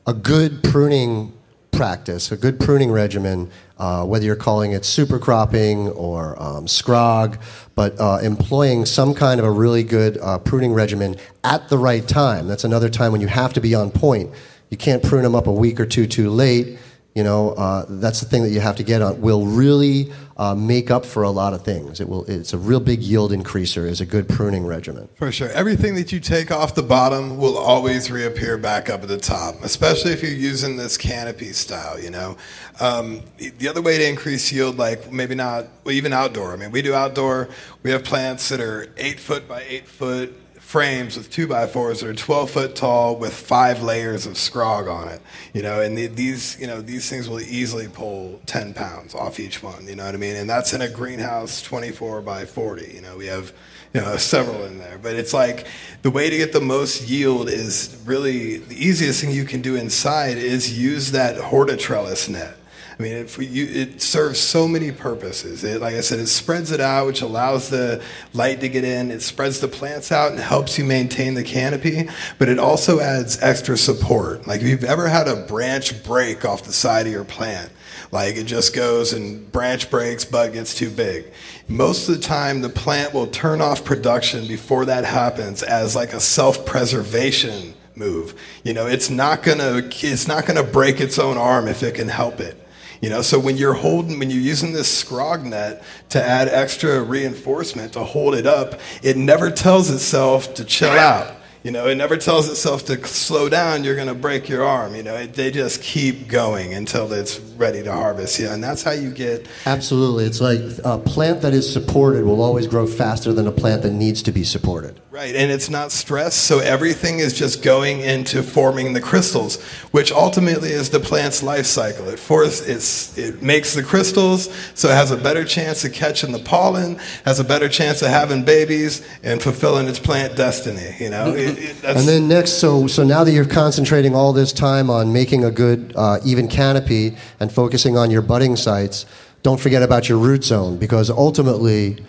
[0.09, 1.33] a good pruning
[1.71, 3.49] practice, a good pruning regimen,
[3.79, 7.41] uh, whether you're calling it super cropping or um, scrog,
[7.75, 12.07] but uh, employing some kind of a really good uh, pruning regimen at the right
[12.07, 12.47] time.
[12.47, 14.31] That's another time when you have to be on point.
[14.71, 16.79] You can't prune them up a week or two too late.
[17.15, 19.21] You know, uh, that's the thing that you have to get on.
[19.21, 22.01] Will really uh, make up for a lot of things.
[22.01, 22.25] It will.
[22.25, 23.87] It's a real big yield increaser.
[23.87, 25.09] Is a good pruning regimen.
[25.15, 25.49] For sure.
[25.51, 29.63] Everything that you take off the bottom will always reappear back up at the top,
[29.63, 32.37] especially if you're using this canopy style, you know.
[32.81, 36.53] Um, the other way to increase yield, like maybe not, even outdoor.
[36.53, 37.49] I mean, we do outdoor,
[37.85, 40.35] we have plants that are eight foot by eight foot
[40.75, 44.93] frames with two by fours that are 12 foot tall with five layers of scrog
[44.93, 45.21] on it
[45.53, 49.39] you know and the, these you know these things will easily pull 10 pounds off
[49.39, 50.35] each one you know what i mean?
[50.35, 53.53] And that's in a greenhouse 24 by 40 you know we have
[53.93, 54.99] you know several in there.
[54.99, 55.69] But it's like
[56.03, 59.77] the way to get the most yield is really the easiest thing you can do
[59.77, 62.57] inside is use that hortitrellis net
[62.97, 65.65] I mean, it, you, it serves so many purposes.
[65.65, 68.01] It, like I said, it spreads it out, which allows the
[68.33, 69.11] light to get in.
[69.11, 73.43] It spreads the plants out and helps you maintain the canopy, but it also adds
[73.43, 74.47] extra support.
[74.47, 77.73] Like if you've ever had a branch break off the side of your plant,
[78.13, 81.33] like it just goes and branch breaks, bud gets too big.
[81.67, 86.13] Most of the time, the plant will turn off production before that happens as like
[86.13, 88.41] a self-preservation move.
[88.63, 92.09] You know, it's not gonna it's not gonna break its own arm if it can
[92.09, 92.61] help it.
[93.05, 97.03] You know, so when you're holding, when you're using this scrog net to add extra
[97.03, 101.37] reinforcement to hold it up, it never tells itself to chill out.
[101.63, 104.95] You know, it never tells itself to slow down, you're going to break your arm.
[104.95, 108.41] You know, it, they just keep going until it's ready to harvest.
[108.41, 109.49] Yeah, and that's how you get.
[109.67, 110.25] Absolutely.
[110.25, 113.93] It's like a plant that is supported will always grow faster than a plant that
[113.93, 114.99] needs to be supported.
[115.15, 119.63] Right, and it's not stressed, so everything is just going into forming the crystals,
[119.93, 122.09] which ultimately is the plant's life cycle.
[122.09, 126.33] It force, it's, it makes the crystals, so it has a better chance of catching
[126.33, 130.97] the pollen, has a better chance of having babies, and fulfilling its plant destiny.
[130.99, 134.33] You know, it, it, that's, And then next, so so now that you're concentrating all
[134.33, 139.07] this time on making a good uh, even canopy and focusing on your budding sites,
[139.45, 142.05] don't forget about your root zone because ultimately,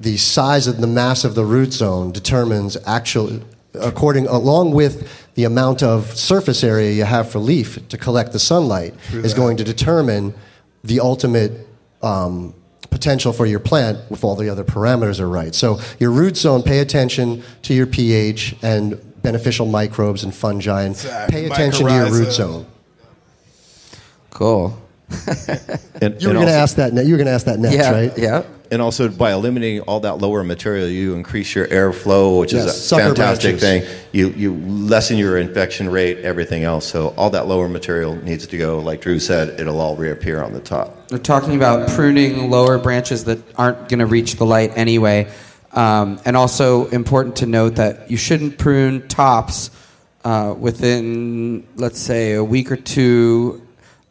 [0.00, 3.40] the size of the mass of the root zone determines actual,
[3.74, 8.38] according along with the amount of surface area you have for leaf to collect the
[8.38, 10.34] sunlight is going to determine
[10.84, 11.66] the ultimate.
[12.02, 12.54] Um,
[12.90, 15.54] potential for your plant if all the other parameters are right.
[15.54, 20.94] So your root zone, pay attention to your pH and beneficial microbes and fungi, and
[20.94, 21.32] Exactly.
[21.34, 22.66] pay attention to your root zone.
[24.30, 24.76] Cool.
[26.00, 26.92] And, You were going to ask that.
[26.92, 27.90] Ne- you were going to ask that next, yeah.
[27.90, 28.18] right?
[28.18, 28.42] Yeah.
[28.70, 32.92] And also, by eliminating all that lower material, you increase your airflow, which Yes, is
[32.92, 33.88] a fantastic branches.
[33.88, 34.02] thing.
[34.12, 36.86] You you lessen your infection rate, everything else.
[36.86, 38.78] So all that lower material needs to go.
[38.80, 41.10] Like Drew said, it'll all reappear on the top.
[41.10, 45.30] We're talking about pruning lower branches that aren't going to reach the light anyway.
[45.72, 49.70] Um, and also important to note that you shouldn't prune tops
[50.24, 53.62] uh, within, let's say, a week or two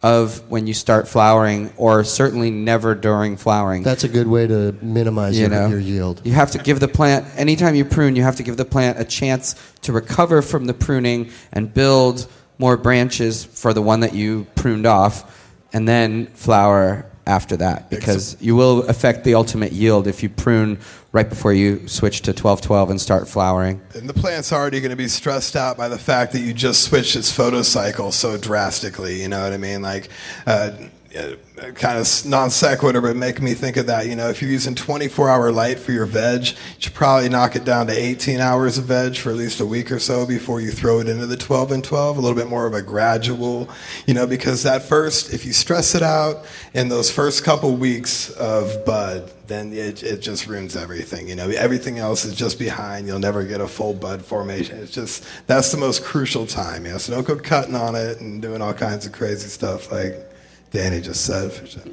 [0.03, 3.81] of when you start flowering, or certainly never during flowering.
[3.83, 6.21] That's a good way to minimize you your, know, your yield.
[6.23, 8.99] You have to give the plant anytime you prune, you have to give the plant
[8.99, 12.27] a chance to recover from the pruning and build
[12.59, 18.37] more branches for the one that you pruned off, and then flower after that because
[18.39, 20.79] you will affect the ultimate yield if you prune
[21.11, 23.81] right before you switch to 1212 and start flowering.
[23.93, 26.83] And the plant's already going to be stressed out by the fact that you just
[26.83, 29.21] switched its photocycle so drastically.
[29.21, 29.81] You know what I mean?
[29.81, 30.09] Like,
[30.45, 30.71] uh, uh,
[31.15, 31.35] Uh,
[31.73, 34.07] kind of non sequitur, but make me think of that.
[34.07, 37.55] You know, if you're using 24 hour light for your veg, you should probably knock
[37.55, 40.59] it down to 18 hours of veg for at least a week or so before
[40.59, 42.17] you throw it into the 12 and 12.
[42.17, 43.69] A little bit more of a gradual,
[44.05, 48.29] you know, because that first, if you stress it out in those first couple weeks
[48.31, 51.29] of bud, then it, it just ruins everything.
[51.29, 53.07] You know, everything else is just behind.
[53.07, 54.77] You'll never get a full bud formation.
[54.79, 56.85] It's just that's the most crucial time.
[56.85, 60.27] Yeah, so don't go cutting on it and doing all kinds of crazy stuff like
[60.71, 61.51] Danny just said.
[61.51, 61.83] For sure.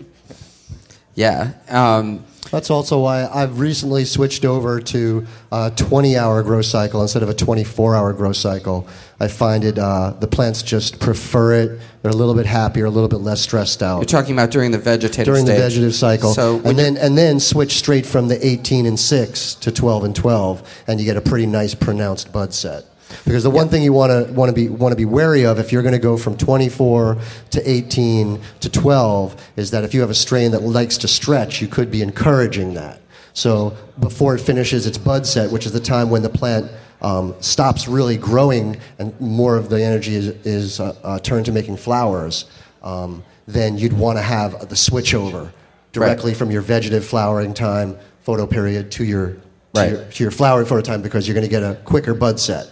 [1.14, 1.52] Yeah.
[1.68, 7.22] Um, That's also why I've recently switched over to a 20 hour growth cycle instead
[7.22, 8.86] of a 24 hour growth cycle.
[9.20, 11.80] I find it, uh, the plants just prefer it.
[12.02, 13.98] They're a little bit happier, a little bit less stressed out.
[13.98, 17.38] you're talking about during the vegetative during the vegetative cycle, So and then and then
[17.40, 21.20] switch straight from the 18 and 6 to 12 and 12, and you get a
[21.22, 22.84] pretty nice pronounced bud set.
[23.24, 25.58] Because the one thing you want to want to be want to be wary of
[25.58, 27.18] if you're going to go from 24
[27.50, 31.60] to 18 to 12 is that if you have a strain that likes to stretch,
[31.60, 33.00] you could be encouraging that.
[33.32, 36.70] So before it finishes its bud set, which is the time when the plant
[37.02, 41.52] um, stops really growing and more of the energy is, is uh, uh, turned to
[41.52, 42.46] making flowers,
[42.82, 45.52] um, then you'd want to have the switch over
[45.92, 49.36] directly from your vegetative flowering time photo period to your
[49.74, 49.90] to, Right.
[49.90, 52.68] your, to your flowering photo time because you're going to get a quicker bud set.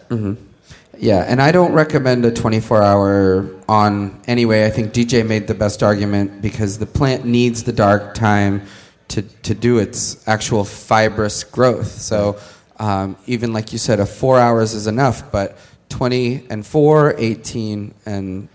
[0.99, 4.67] Yeah, and I don't recommend a 24 hour on anyway.
[4.67, 8.63] I think DJ made the best argument because the plant needs the dark time
[9.09, 11.89] to, to do its actual fibrous growth.
[11.89, 12.39] So
[12.79, 15.57] um, even like you said, a four hours is enough, but
[15.89, 18.49] 20 and 4, 18 and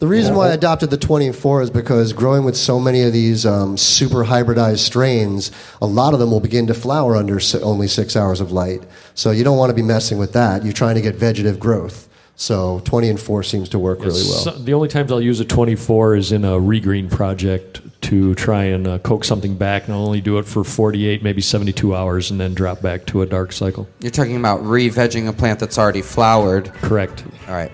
[0.00, 3.44] The reason why I adopted the 24 is because growing with so many of these
[3.44, 5.50] um, super hybridized strains,
[5.82, 8.82] a lot of them will begin to flower under si- only six hours of light.
[9.14, 10.64] So you don't want to be messing with that.
[10.64, 12.08] You're trying to get vegetative growth.
[12.34, 14.40] So 20 and 4 seems to work really well.
[14.40, 18.64] So- the only times I'll use a 24 is in a regreen project to try
[18.64, 22.30] and uh, coax something back, and I'll only do it for 48, maybe 72 hours,
[22.30, 23.86] and then drop back to a dark cycle.
[24.00, 26.72] you're talking about re-vegging a plant that's already flowered.
[26.72, 27.22] Correct.
[27.46, 27.70] All right.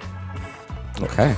[1.01, 1.37] Okay.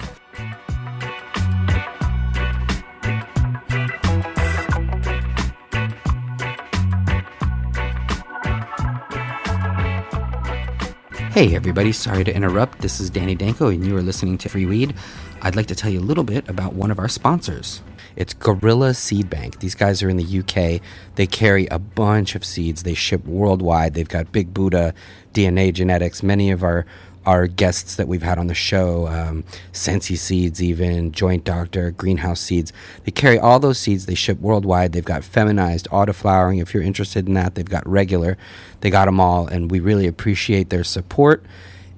[11.39, 12.81] Hey everybody, sorry to interrupt.
[12.81, 14.93] This is Danny Danko and you are listening to Free Weed.
[15.41, 17.81] I'd like to tell you a little bit about one of our sponsors.
[18.17, 19.61] It's Gorilla Seed Bank.
[19.61, 20.83] These guys are in the UK.
[21.15, 22.83] They carry a bunch of seeds.
[22.83, 23.95] They ship worldwide.
[23.95, 24.95] They've got Big Buddha,
[25.33, 26.85] DNA Genetics, many of our
[27.27, 32.41] our guests that we've had on the show, um, Sensi Seeds, even Joint Doctor, Greenhouse
[32.41, 32.73] Seeds.
[33.05, 34.07] They carry all those seeds.
[34.07, 34.93] They ship worldwide.
[34.93, 36.59] They've got feminized auto flowering.
[36.59, 38.37] If you're interested in that, they've got regular.
[38.81, 41.45] They got them all, and we really appreciate their support.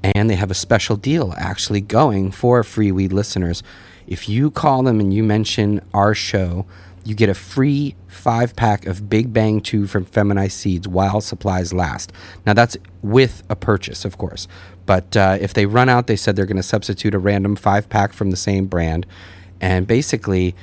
[0.02, 3.62] And they have a special deal actually going for free weed listeners.
[4.06, 6.66] If you call them and you mention our show,
[7.04, 11.72] you get a free five pack of Big Bang 2 from Feminized Seeds while supplies
[11.72, 12.12] last.
[12.44, 14.46] Now, that's with a purchase, of course.
[14.86, 17.88] But uh, if they run out, they said they're going to substitute a random five
[17.88, 19.06] pack from the same brand.
[19.60, 20.54] And basically,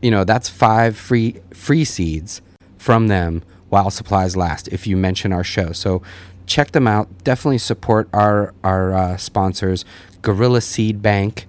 [0.00, 2.40] you know, that's five free, free seeds
[2.78, 5.72] from them while supplies last if you mention our show.
[5.72, 6.02] So
[6.46, 7.24] check them out.
[7.24, 9.84] Definitely support our, our uh, sponsors,
[10.22, 11.46] Gorilla Seed Bank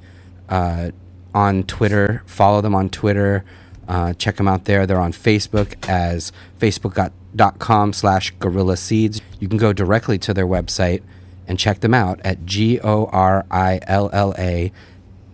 [0.49, 0.91] uh,
[1.33, 2.23] on Twitter.
[2.25, 3.45] Follow them on Twitter.
[3.87, 4.87] Uh, check them out there.
[4.87, 9.21] They're on Facebook as facebook.com slash gorilla seeds.
[9.39, 11.03] You can go directly to their website
[11.47, 14.71] and check them out at G O R I L L A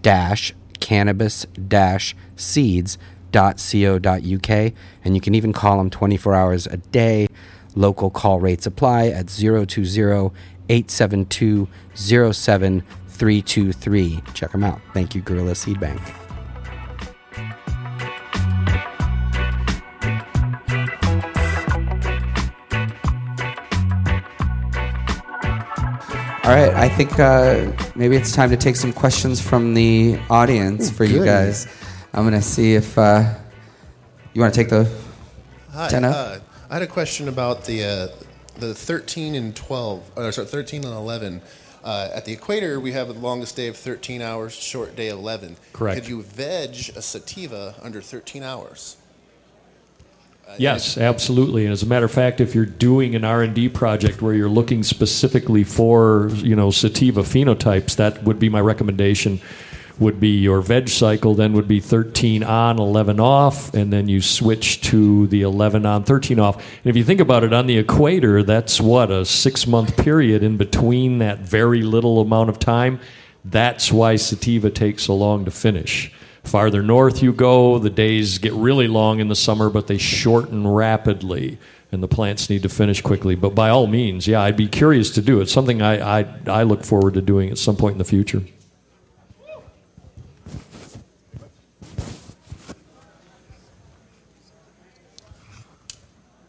[0.01, 2.97] dash cannabis dash seeds
[3.31, 7.27] dot co dot uk and you can even call them 24 hours a day.
[7.75, 10.31] Local call rates apply at 020
[10.69, 14.79] 872 07323 check them out.
[14.93, 16.01] Thank you gorilla seed bank
[26.43, 30.89] All right, I think uh, maybe it's time to take some questions from the audience
[30.89, 31.67] for you guys.
[32.13, 33.35] I'm going to see if uh,
[34.33, 34.91] you want to take the
[35.71, 35.87] Hi.
[35.87, 36.15] 10 up.
[36.15, 36.39] Uh,
[36.71, 38.07] I had a question about the uh,
[38.59, 41.41] the 13 and 12, or sorry, 13 and 11.
[41.83, 45.19] Uh, at the equator, we have the longest day of 13 hours, short day of
[45.19, 45.57] 11.
[45.73, 45.99] Correct.
[45.99, 48.97] Could you veg a sativa under 13 hours?
[50.51, 51.63] Uh, yes, absolutely.
[51.63, 54.83] And as a matter of fact, if you're doing an R&D project where you're looking
[54.83, 59.39] specifically for, you know, sativa phenotypes, that would be my recommendation.
[59.99, 64.19] Would be your veg cycle, then would be 13 on, 11 off, and then you
[64.19, 66.57] switch to the 11 on, 13 off.
[66.57, 70.43] And if you think about it, on the equator, that's what a six month period
[70.43, 72.99] in between that very little amount of time.
[73.45, 76.11] That's why sativa takes so long to finish.
[76.51, 80.67] Farther north you go, the days get really long in the summer, but they shorten
[80.67, 81.57] rapidly,
[81.93, 83.35] and the plants need to finish quickly.
[83.35, 85.49] But by all means, yeah, I'd be curious to do it.
[85.49, 88.43] Something I, I, I look forward to doing at some point in the future.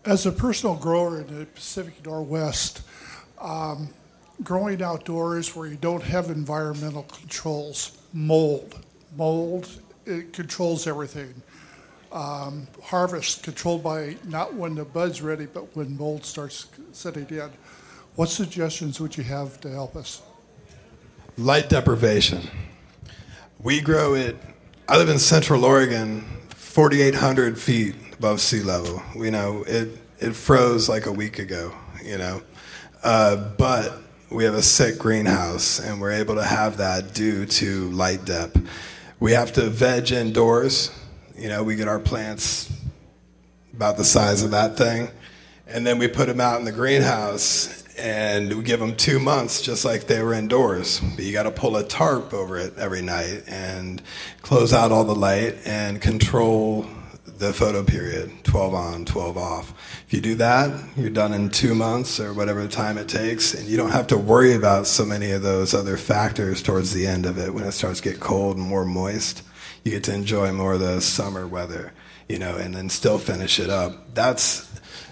[0.05, 2.83] As a personal grower in the Pacific Northwest,
[3.41, 3.89] um,
[4.43, 8.85] growing outdoors where you don't have environmental controls, mold,
[9.17, 11.35] mold, it controls everything.
[12.11, 17.51] Um, harvest controlled by not when the bud's ready, but when mold starts setting in.
[18.17, 20.21] What suggestions would you have to help us?
[21.39, 22.43] Light deprivation.
[23.59, 24.37] We grow it.
[24.89, 29.03] I live in Central Oregon, 4,800 feet above sea level.
[29.17, 31.73] You know, it it froze like a week ago.
[32.05, 32.43] You know,
[33.03, 37.91] uh, but we have a sick greenhouse, and we're able to have that due to
[37.91, 38.57] light dep.
[39.23, 40.91] We have to veg indoors.
[41.39, 42.73] You know, we get our plants
[43.73, 45.11] about the size of that thing,
[45.69, 49.63] and then we put them out in the greenhouse and we give them two months
[49.63, 50.99] just like they were indoors.
[51.15, 54.03] But you got to pull a tarp over it every night and
[54.41, 56.85] close out all the light and control
[57.43, 59.71] the photo period 12 on, 12 off.
[60.07, 63.53] If you do that, you're done in two months or whatever the time it takes,
[63.53, 67.05] and you don't have to worry about so many of those other factors towards the
[67.05, 69.43] end of it when it starts to get cold and more moist.
[69.83, 71.93] You get to enjoy more of the summer weather.
[72.29, 74.15] you know, and then still finish it up.
[74.15, 74.69] That's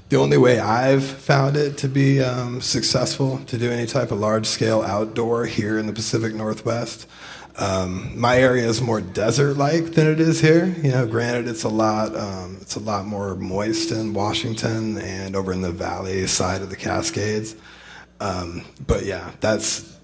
[0.08, 4.20] the only way I've found it to be um, successful to do any type of
[4.20, 7.08] large scale outdoor here in the Pacific Northwest.
[7.56, 10.66] Um, my area is more desert-like than it is here.
[10.66, 15.36] You know, granted, it's a lot um, it's a lot more moist in Washington and
[15.36, 17.56] over in the valley side of the Cascades.
[18.20, 19.98] Um, but yeah, that's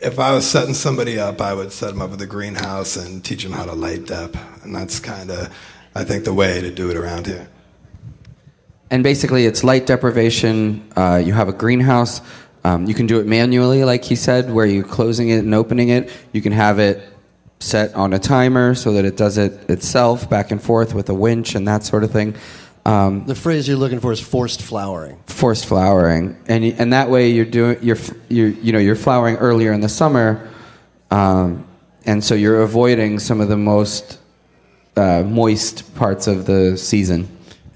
[0.00, 3.24] if I was setting somebody up, I would set them up with a greenhouse and
[3.24, 5.54] teach them how to light dep, and that's kind of
[5.94, 7.48] I think the way to do it around here.
[8.90, 10.86] And basically, it's light deprivation.
[10.96, 12.20] Uh, you have a greenhouse.
[12.66, 15.88] Um, you can do it manually, like he said, where you're closing it and opening
[15.90, 16.10] it.
[16.32, 17.00] You can have it
[17.60, 21.14] set on a timer so that it does it itself, back and forth with a
[21.14, 22.34] winch and that sort of thing.
[22.84, 25.16] Um, The phrase you're looking for is forced flowering.
[25.26, 27.98] forced flowering, and and that way you're doing you're
[28.28, 30.48] you're you know you're flowering earlier in the summer,
[31.10, 31.64] um,
[32.04, 34.18] and so you're avoiding some of the most
[34.96, 37.28] uh, moist parts of the season.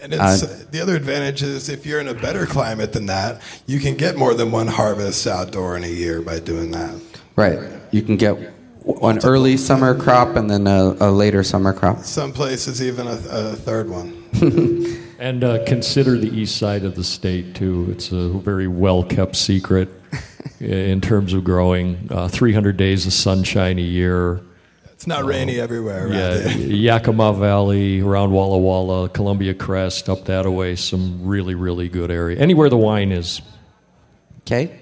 [0.03, 3.41] And it's, Uh, the other advantage is if you're in a better climate than that,
[3.67, 6.95] you can get more than one harvest outdoor in a year by doing that.
[7.37, 7.59] Right.
[7.91, 8.37] You can get
[9.03, 12.05] an early summer crop and then a, a later summer crop.
[12.05, 14.17] Some places even a, a third one.
[15.21, 17.89] And uh, consider the east side of the state, too.
[17.91, 19.91] It's a very well kept secret
[20.61, 22.09] in terms of growing.
[22.11, 24.41] Uh, 300 days of sunshine a year.
[25.01, 25.63] It's not rainy oh.
[25.63, 26.51] everywhere around Yeah.
[26.59, 32.39] Yakima Valley, around Walla Walla, Columbia Crest, up that away, some really, really good area.
[32.39, 33.41] Anywhere the wine is.
[34.41, 34.79] Okay.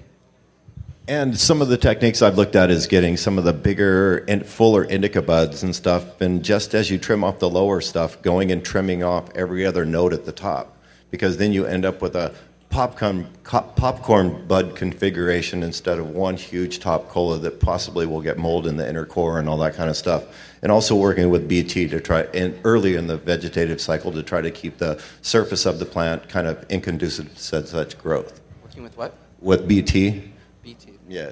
[1.07, 4.45] And some of the techniques I've looked at is getting some of the bigger and
[4.45, 8.51] fuller indica buds and stuff, and just as you trim off the lower stuff, going
[8.51, 10.77] and trimming off every other node at the top,
[11.13, 12.35] because then you end up with a
[12.71, 18.67] popcorn popcorn bud configuration instead of one huge top cola that possibly will get mold
[18.67, 20.25] in the inner core and all that kind of stuff.
[20.63, 24.41] And also working with BT to try in early in the vegetative cycle to try
[24.41, 28.41] to keep the surface of the plant kind of inconducive to such growth.
[28.63, 29.15] Working with what?
[29.41, 30.31] With BT.
[30.63, 30.93] BT.
[31.09, 31.31] Yeah.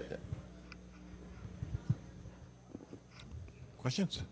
[3.79, 4.23] Questions?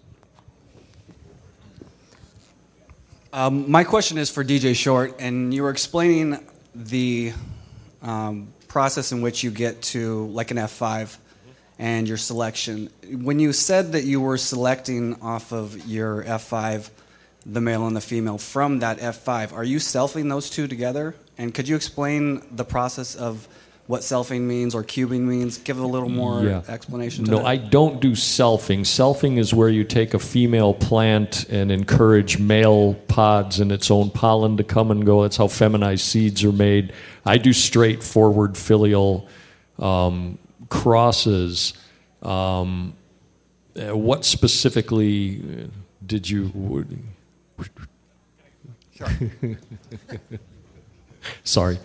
[3.32, 6.38] Um, my question is for DJ Short, and you were explaining
[6.74, 7.32] the
[8.02, 11.16] um, process in which you get to like an F5
[11.78, 12.90] and your selection.
[13.10, 16.90] When you said that you were selecting off of your F5,
[17.46, 21.14] the male and the female, from that F5, are you selfing those two together?
[21.36, 23.48] And could you explain the process of
[23.86, 25.58] what selfing means or cubing means?
[25.58, 26.62] Give a little more Yeah.
[26.68, 27.46] explanation to No, that.
[27.46, 28.80] I don't do selfing.
[28.80, 34.10] Selfing is where you take a female plant and encourage male pods and its own
[34.10, 35.22] pollen to come and go.
[35.22, 36.92] That's how feminized seeds are made.
[37.26, 39.28] I do straightforward filial
[39.78, 40.38] um,
[40.70, 41.74] crosses.
[42.22, 42.94] Um,
[43.76, 45.66] uh, what specifically uh,
[46.06, 46.86] did you?
[51.44, 51.78] Sorry.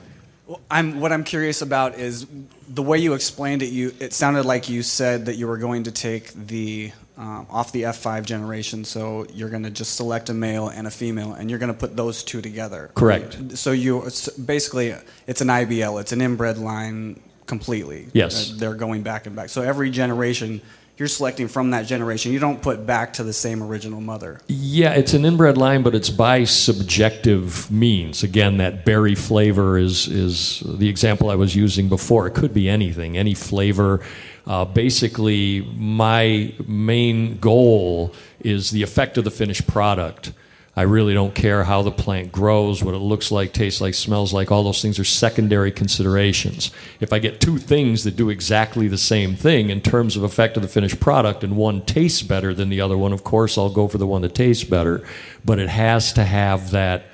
[0.69, 2.25] I'm what I'm curious about is
[2.67, 3.67] the way you explained it.
[3.67, 7.71] You it sounded like you said that you were going to take the um, off
[7.71, 11.49] the F5 generation, so you're going to just select a male and a female, and
[11.49, 12.89] you're going to put those two together.
[12.95, 13.57] Correct.
[13.57, 14.95] So you it's basically
[15.27, 15.99] it's an IBL.
[16.01, 18.07] It's an inbred line completely.
[18.13, 18.51] Yes.
[18.51, 19.49] Uh, they're going back and back.
[19.49, 20.61] So every generation.
[20.99, 22.33] You're selecting from that generation.
[22.33, 24.41] You don't put back to the same original mother.
[24.47, 28.21] Yeah, it's an inbred line, but it's by subjective means.
[28.21, 32.27] Again, that berry flavor is is the example I was using before.
[32.27, 34.01] It could be anything, any flavor.
[34.45, 40.33] Uh, basically, my main goal is the effect of the finished product.
[40.80, 44.32] I really don't care how the plant grows, what it looks like, tastes like, smells
[44.32, 44.49] like.
[44.49, 46.71] All those things are secondary considerations.
[47.01, 50.55] If I get two things that do exactly the same thing in terms of effect
[50.55, 53.69] of the finished product, and one tastes better than the other one, of course I'll
[53.69, 55.05] go for the one that tastes better.
[55.43, 57.07] But it has to have that,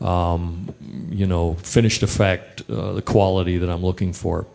[0.00, 0.72] um,
[1.10, 4.46] you know, finished effect, uh, the quality that I'm looking for.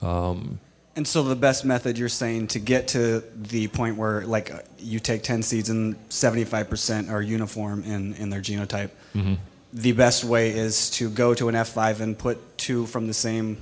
[0.00, 0.58] Um,
[0.96, 4.98] And so the best method you're saying to get to the point where like you
[4.98, 9.38] take 10 seeds and 75% are uniform in, in their genotype, Mhm.
[9.72, 13.58] the best way is to go to an F5 and put two from the same.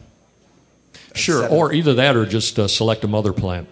[1.15, 1.57] Sure, seven.
[1.57, 3.69] or either that or just uh, select a mother plant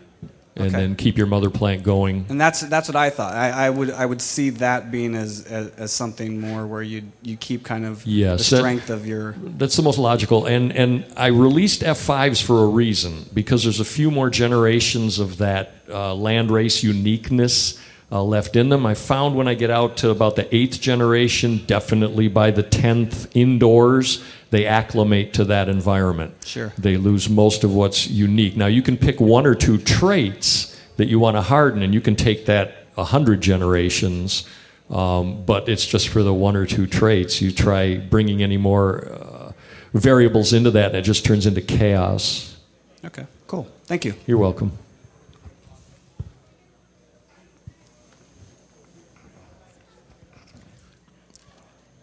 [0.58, 0.76] and Okay.
[0.76, 2.24] then keep your mother plant going.
[2.30, 3.34] And that's that's what I thought.
[3.34, 7.02] I, I would I would see that being as, as as something more where you
[7.22, 10.46] you keep kind of Yes, the that- strength of your That's the most logical.
[10.46, 15.36] And and I released F5s for a reason because there's a few more generations of
[15.38, 17.78] that uh, land race uniqueness
[18.10, 18.86] uh, left in them.
[18.86, 23.34] I found when I get out to about the eighth generation, definitely by the tenth
[23.34, 26.34] indoors, they acclimate to that environment.
[26.44, 26.72] Sure.
[26.78, 28.56] They lose most of what's unique.
[28.56, 32.00] Now you can pick one or two traits that you want to harden, and you
[32.00, 34.46] can take that a hundred generations
[34.88, 37.42] Um, but it's just for the one or two traits.
[37.42, 39.52] You try bringing any more uh,
[39.92, 42.56] variables into that, and it just turns into chaos.
[43.04, 43.66] Okay, cool.
[43.86, 44.14] Thank you.
[44.26, 44.70] You're welcome.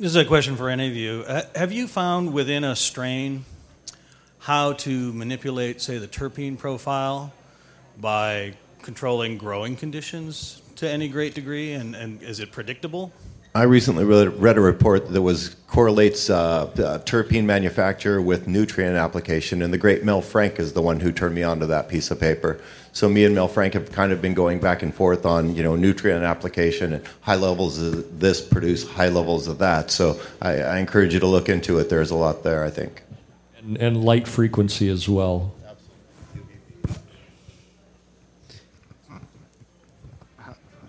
[0.03, 1.23] This is a question for any of you.
[1.25, 3.45] Uh, have you found within a strain
[4.37, 7.31] how to manipulate, say, the terpene profile
[8.01, 11.71] by controlling growing conditions to any great degree?
[11.71, 13.13] And, and is it predictable?
[13.55, 16.69] I recently read, a report that was correlates uh,
[17.05, 21.35] terpene manufacture with nutrient application, and the great Mel Frank is the one who turned
[21.35, 22.59] me on to that piece of paper.
[22.93, 25.63] So me and Mel Frank have kind of been going back and forth on you
[25.63, 29.89] know nutrient application and high levels of this produce high levels of that.
[29.89, 31.89] So I, I encourage you to look into it.
[31.89, 33.01] There's a lot there, I think.
[33.57, 35.55] And, and light frequency as well.
[35.65, 37.01] Absolutely.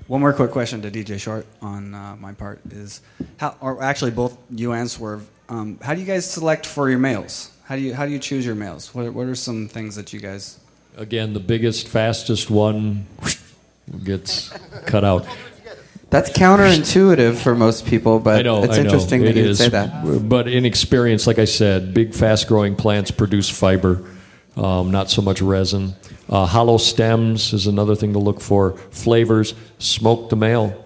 [0.06, 3.00] One more quick question to DJ Short on uh, my part is
[3.38, 6.98] how, or actually both you and Swerve, um, how do you guys select for your
[6.98, 7.50] males?
[7.64, 8.94] How do you how do you choose your males?
[8.94, 10.58] What what are some things that you guys?
[10.96, 13.06] Again, the biggest, fastest one
[14.04, 14.50] gets
[14.86, 15.26] cut out.
[16.10, 19.58] That's counterintuitive for most people, but know, it's interesting that It you is.
[19.58, 20.28] say that.
[20.28, 24.04] But in experience, like I said, big, fast-growing plants produce fiber,
[24.56, 25.94] um, not so much resin.
[26.28, 28.76] Uh, hollow stems is another thing to look for.
[28.92, 30.83] Flavors, smoke the male.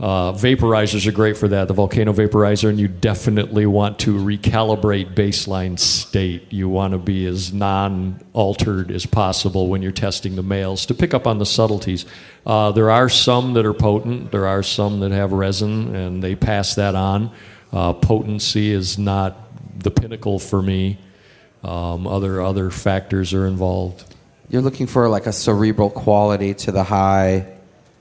[0.00, 1.68] Uh, vaporizers are great for that.
[1.68, 6.52] The volcano vaporizer, and you definitely want to recalibrate baseline state.
[6.52, 11.14] You want to be as non-altered as possible when you're testing the males to pick
[11.14, 12.04] up on the subtleties.
[12.44, 14.32] Uh, there are some that are potent.
[14.32, 17.30] There are some that have resin, and they pass that on.
[17.72, 19.36] Uh, potency is not
[19.78, 20.98] the pinnacle for me.
[21.62, 24.04] Um, other other factors are involved.
[24.48, 27.46] You're looking for like a cerebral quality to the high.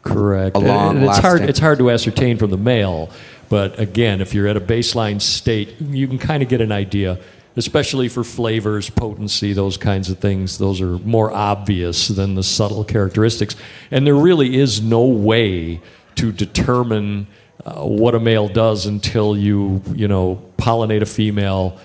[0.04, 0.58] Correct.
[0.58, 1.41] And it's hard.
[1.41, 3.10] It's hard to ascertain from the male,
[3.49, 7.20] but again, if you're at a baseline state, you can kind of get an idea.
[7.58, 10.58] Especially for flavors, potency, those kinds of things.
[10.58, 13.58] Those are more obvious than the subtle characteristics.
[13.91, 15.82] And there really is no way
[16.16, 17.28] to determine
[17.66, 21.78] uh, what a male does until you, you know, pollinate a female,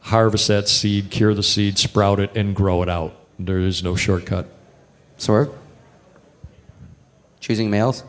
[0.00, 3.14] harvest that seed, cure the seed, sprout it, and grow it out.
[3.38, 4.48] There is no shortcut.
[5.18, 5.50] Swerve?
[7.42, 8.04] Choosing males?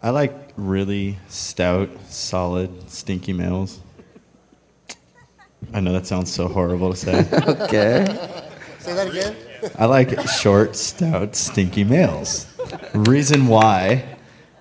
[0.00, 3.80] I like really stout, solid, stinky males.
[5.74, 7.18] I know that sounds so horrible to say.
[7.32, 8.06] okay.
[8.78, 9.34] Say that again.
[9.76, 12.46] I like short, stout, stinky males.
[12.94, 14.04] Reason why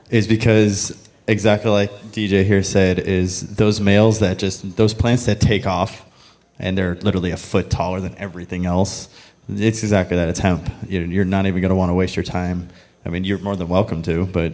[0.10, 5.40] is because exactly like DJ here said, is those males that just those plants that
[5.40, 6.10] take off
[6.58, 9.10] and they're literally a foot taller than everything else.
[9.48, 10.28] It's exactly that.
[10.28, 10.68] It's hemp.
[10.90, 12.70] You're you're not even going to want to waste your time.
[13.06, 14.54] I mean, you're more than welcome to, but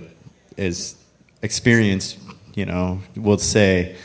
[0.57, 0.95] as
[1.41, 2.17] experience,
[2.53, 3.95] you know, will say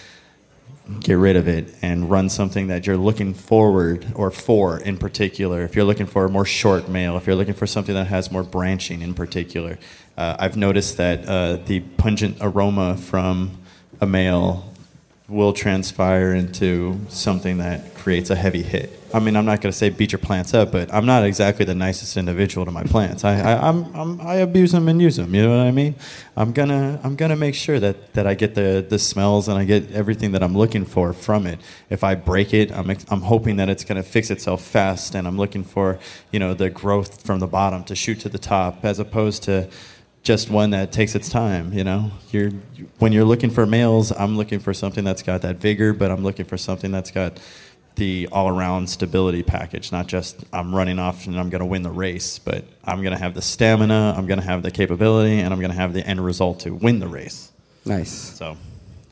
[1.00, 5.62] get rid of it and run something that you're looking forward or for in particular.
[5.62, 8.30] If you're looking for a more short male, if you're looking for something that has
[8.30, 9.78] more branching in particular,
[10.16, 13.58] uh, I've noticed that uh, the pungent aroma from
[14.00, 14.72] a male
[15.28, 18.92] will transpire into something that creates a heavy hit.
[19.16, 21.64] I mean, I'm not going to say beat your plants up, but I'm not exactly
[21.64, 23.24] the nicest individual to my plants.
[23.24, 25.34] I, I, I'm, I'm, I abuse them and use them.
[25.34, 25.94] You know what I mean?
[26.36, 29.64] I'm gonna, I'm gonna make sure that, that I get the, the smells and I
[29.64, 31.60] get everything that I'm looking for from it.
[31.88, 35.38] If I break it, I'm, I'm hoping that it's gonna fix itself fast, and I'm
[35.38, 35.98] looking for,
[36.30, 39.70] you know, the growth from the bottom to shoot to the top, as opposed to
[40.24, 41.72] just one that takes its time.
[41.72, 42.50] You know, you're
[42.98, 46.22] when you're looking for males, I'm looking for something that's got that vigor, but I'm
[46.22, 47.40] looking for something that's got
[47.96, 49.90] the all-around stability package.
[49.92, 53.12] Not just I'm running off and I'm going to win the race, but I'm going
[53.14, 55.92] to have the stamina, I'm going to have the capability, and I'm going to have
[55.92, 57.50] the end result to win the race.
[57.84, 58.10] Nice.
[58.10, 58.56] So,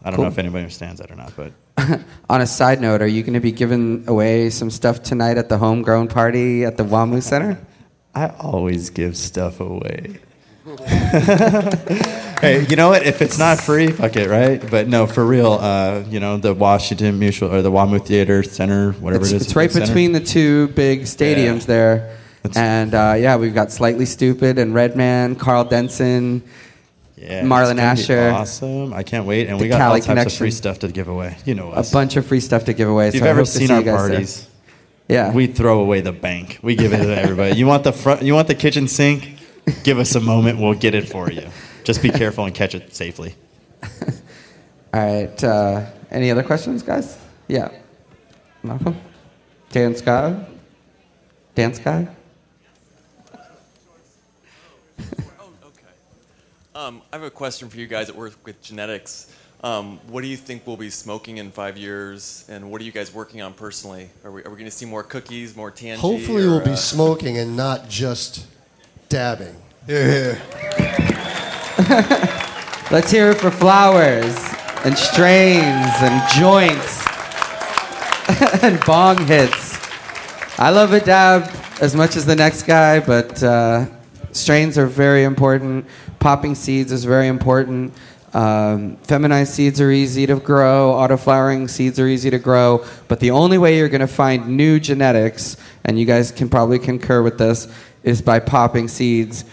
[0.02, 0.24] I don't Cool.
[0.26, 1.52] know if anybody understands that or not, but
[2.30, 5.48] On a side note, are you going to be giving away some stuff tonight at
[5.48, 7.58] the homegrown party at the WAMU Center?
[8.14, 10.18] I always give stuff away.
[12.40, 13.06] hey, you know what?
[13.06, 14.70] If it's not free, fuck it, right?
[14.70, 15.52] But no, for real.
[15.52, 19.42] Uh, you know, the Washington Mutual or the WAMU Theater Center, whatever it's, it is.
[19.42, 19.86] it's right center.
[19.86, 22.16] between the two big stadiums there.
[22.56, 26.42] and uh, yeah, we've got Slightly Stoopid and Redman, Karl Denson,
[27.16, 28.30] Yeah, Marlon it's gonna be Asher.
[28.30, 28.94] Awesome!
[28.94, 31.36] I can't wait, and we got Cali all types of free stuff to give away.
[31.44, 33.08] You know A bunch of free stuff to give away.
[33.08, 34.08] If you've so ever seen see our guys there.
[34.08, 34.48] parties,
[35.08, 35.30] Yeah.
[35.34, 36.58] we throw away the bank.
[36.62, 37.56] We give it to everybody.
[37.56, 38.22] You want the front?
[38.22, 39.33] You want the kitchen sink?
[39.82, 40.58] Give us a moment.
[40.58, 41.48] We'll get it for you.
[41.84, 43.34] Just be careful and catch it safely.
[43.82, 45.44] All right.
[45.44, 47.18] Uh, any other questions, guys?
[47.48, 47.70] Yeah.
[48.62, 48.96] Malcolm?
[49.70, 50.48] Dan Scott?
[51.54, 52.08] Dan Scott?
[56.76, 59.32] Um, I have a question for you guys that work with genetics.
[59.62, 62.90] Um, what do you think we'll be smoking in five years, and what are you
[62.90, 64.10] guys working on personally?
[64.24, 65.98] Are we, are we going to see more cookies, more TNG?
[65.98, 68.48] Hopefully, or, we'll be uh, smoking and not just
[69.08, 69.54] dabbing.
[69.86, 70.38] Yeah,
[72.90, 74.36] Let's hear it for flowers
[74.84, 77.04] and strains and joints
[78.62, 79.78] and bong hits.
[80.58, 81.50] I love a dab
[81.80, 83.86] as much as the next guy, but uh,
[84.32, 85.86] strains are very important.
[86.20, 87.92] Popping seeds is very important.
[88.34, 90.92] Um, feminized seeds are easy to grow.
[90.92, 92.84] Autoflowering seeds are easy to grow.
[93.08, 96.78] But the only way you're going to find new genetics, and you guys can probably
[96.78, 97.68] concur with this,
[98.04, 99.44] is by popping seeds,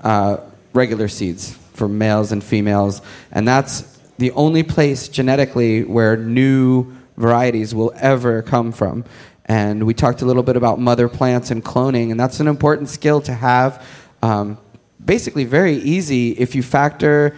[0.00, 0.36] uh,
[0.74, 3.00] regular seeds for males and females.
[3.32, 9.04] And that's the only place genetically where new varieties will ever come from.
[9.46, 12.88] And we talked a little bit about mother plants and cloning, and that's an important
[12.88, 13.84] skill to have.
[14.22, 14.58] Um,
[15.02, 17.34] basically, very easy if you factor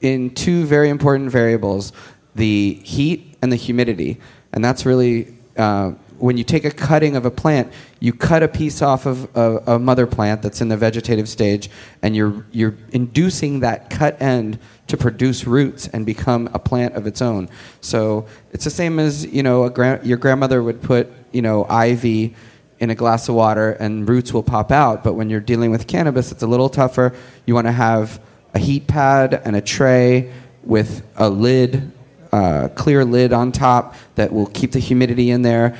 [0.00, 1.92] in two very important variables
[2.34, 4.18] the heat and the humidity.
[4.52, 8.48] And that's really uh, when you take a cutting of a plant, you cut a
[8.48, 11.70] piece off of a, a mother plant that's in the vegetative stage,
[12.02, 17.06] and you're, you're inducing that cut end to produce roots and become a plant of
[17.06, 17.48] its own.
[17.80, 22.34] So it's the same as you know gra- your grandmother would put you know ivy
[22.80, 25.04] in a glass of water and roots will pop out.
[25.04, 27.14] But when you're dealing with cannabis, it's a little tougher.
[27.46, 28.20] You want to have
[28.54, 30.32] a heat pad and a tray
[30.64, 31.92] with a lid,
[32.32, 35.78] uh, clear lid on top that will keep the humidity in there.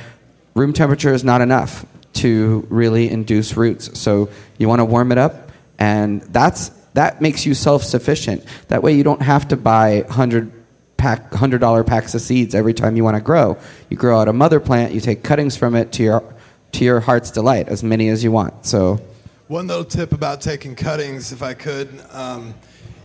[0.61, 3.99] Room temperature is not enough to really induce roots.
[3.99, 4.29] So
[4.59, 8.45] you want to warm it up, and that's that makes you self-sufficient.
[8.69, 10.53] That way, you don't have to buy hundred
[10.99, 13.57] pack hundred dollar packs of seeds every time you want to grow.
[13.89, 16.35] You grow out a mother plant, you take cuttings from it to your
[16.73, 18.67] to your heart's delight, as many as you want.
[18.67, 19.01] So
[19.49, 21.89] One little tip about taking cuttings, if I could.
[22.13, 22.55] Um,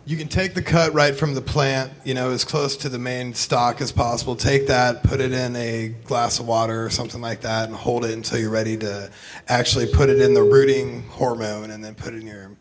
[0.08, 3.00] you can take the cut right from the plant, you know, as close to the
[3.00, 4.36] main stock as possible.
[4.36, 8.06] Take that, put it in a glass of water or something like that, and hold
[8.06, 9.10] it until you're ready to
[9.48, 12.52] actually put it in the rooting hormone and then put it in your,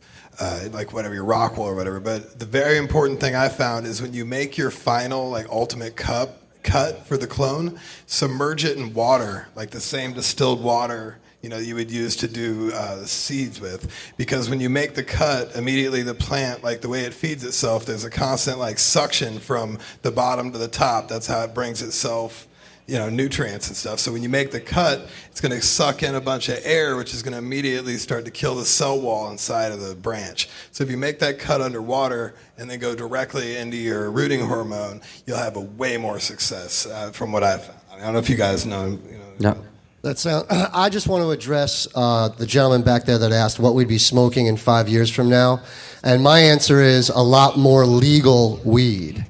[0.41, 2.01] uh, like whatever, your rock wool or whatever.
[2.01, 5.97] But the very important thing I found is when you make your final, like ultimate
[5.97, 11.51] cup, cut for the clone, submerge it in water, like the same distilled water you
[11.51, 13.93] know you would use to do uh, seeds with.
[14.17, 17.85] Because when you make the cut immediately the plant like the way it feeds itself
[17.85, 21.07] there's a constant like suction from the bottom to the top.
[21.07, 22.49] That's how it brings itself
[22.87, 23.99] you know nutrients and stuff.
[23.99, 26.97] So when you make the cut it's going to suck in a bunch of air
[26.97, 30.49] which is going to immediately start to kill the cell wall inside of the branch.
[30.73, 35.03] So if you make that cut underwater and then go directly into your rooting hormone
[35.27, 37.79] you'll have a way more success uh, from what i've found.
[37.93, 39.65] I don't know if you guys know you know no
[40.05, 43.75] That sound, I just want to address uh, the gentleman back there that asked what
[43.75, 45.63] we'd be smoking in five years from now.
[46.03, 49.25] And my answer is a lot more legal weed.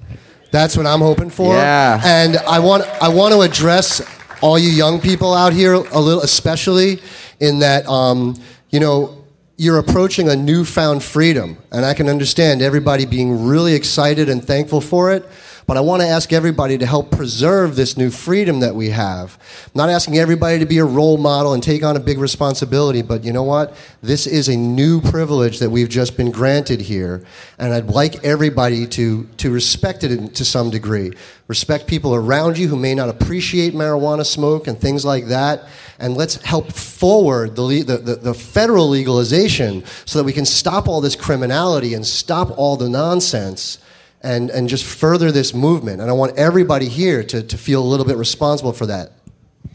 [0.50, 1.54] That's what I'm hoping for.
[1.54, 2.00] Yeah.
[2.04, 4.02] And I want, I want to address
[4.42, 7.00] all you young people out here a little, especially
[7.38, 8.34] in that, um,
[8.70, 9.24] you know,
[9.56, 11.56] you're approaching a newfound freedom.
[11.70, 15.24] And I can understand everybody being really excited and thankful for it.
[15.66, 19.38] But I want to ask everybody to help preserve this new freedom that we have.
[19.66, 23.00] I'm not asking everybody to be a role model and take on a big responsibility,
[23.00, 23.74] but you know what?
[24.02, 27.24] This is a new privilege that we've just been granted here.
[27.58, 31.12] And I'd like everybody to, to respect it to some degree.
[31.48, 35.64] Respect people around you who may not appreciate marijuana smoke and things like that.
[35.98, 40.88] And let's help forward the, the, the, the federal legalization so that we can stop
[40.88, 43.78] all this criminality and stop all the nonsense
[44.24, 46.00] and, and just further this movement.
[46.00, 49.12] And I want everybody here to, to feel a little bit responsible for that.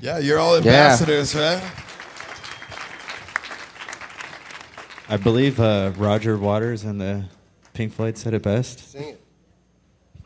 [0.01, 1.61] yeah you're all ambassadors right
[5.11, 7.26] I believe uh, Roger Waters and the
[7.73, 8.91] Pink Floyd said it best.
[8.91, 9.21] Sing it.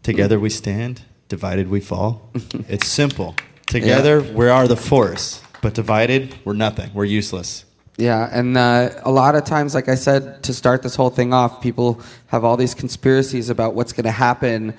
[0.04, 2.30] Together we stand, divided we fall.
[2.68, 3.34] it's simple.
[3.66, 6.94] Together we are the force, but divided we're nothing.
[6.94, 7.64] We're useless.
[7.98, 11.32] Yeah, and uh, a lot of times, like I said, to start this whole thing
[11.32, 14.74] off, people have all these conspiracies about what's going to happen.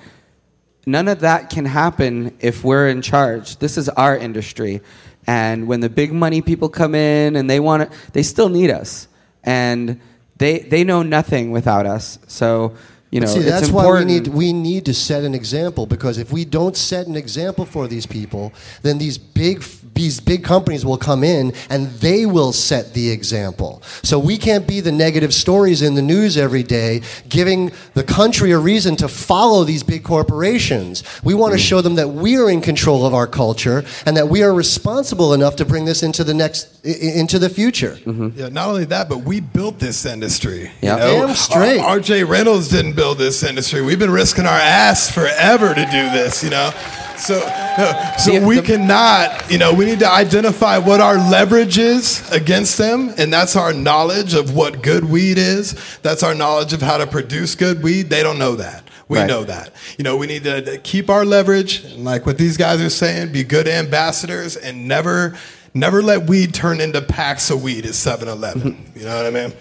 [0.85, 3.57] None of that can happen if we're in charge.
[3.57, 4.81] This is our industry,
[5.25, 8.69] and when the big money people come in and they want to, they still need
[8.69, 9.07] us,
[9.43, 10.01] and
[10.35, 12.19] they they know nothing without us.
[12.27, 12.75] So
[13.11, 16.17] you know, see, it's that's why we need we need to set an example because
[16.17, 18.51] if we don't set an example for these people,
[18.81, 19.61] then these big
[19.95, 23.81] these big companies will come in and they will set the example.
[24.03, 28.51] So we can't be the negative stories in the news every day, giving the country
[28.51, 31.03] a reason to follow these big corporations.
[31.23, 31.63] We want to hmm.
[31.63, 35.33] show them that we are in control of our culture and that we are responsible
[35.33, 37.97] enough to bring this into the next i- i- into the future.
[38.05, 38.37] Mm-hmm.
[38.37, 40.71] Yeah, not only that, but we built this industry.
[40.81, 40.95] Yeah.
[40.95, 41.27] You know?
[41.27, 41.79] Damn straight.
[41.79, 43.81] R- RJ Reynolds didn't build this industry.
[43.81, 46.71] We've been risking our ass forever to do this, you know?
[47.17, 52.29] So, uh, so we cannot, you know, we need to identify what our leverage is
[52.31, 55.75] against them, and that's our knowledge of what good weed is.
[56.01, 58.09] That's our knowledge of how to produce good weed.
[58.09, 58.83] They don't know that.
[59.07, 59.27] We Right.
[59.27, 59.71] know that.
[59.97, 63.31] You know, we need to keep our leverage, and like what these guys are saying,
[63.31, 65.35] be good ambassadors, and never,
[65.73, 68.91] never let weed turn into packs of weed at 7-Eleven.
[68.95, 69.53] You know what I mean?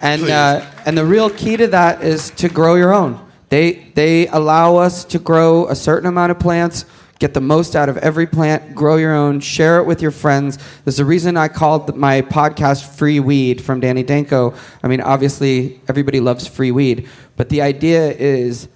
[0.00, 3.18] And uh, and the real key to that is to grow your own.
[3.54, 6.86] They they allow us to grow a certain amount of plants,
[7.20, 10.58] get the most out of every plant, grow your own, share it with your friends.
[10.84, 14.54] There's a reason I called my podcast "Free Weed" from Danny Danko.
[14.82, 18.66] I mean, obviously everybody loves free weed, but the idea is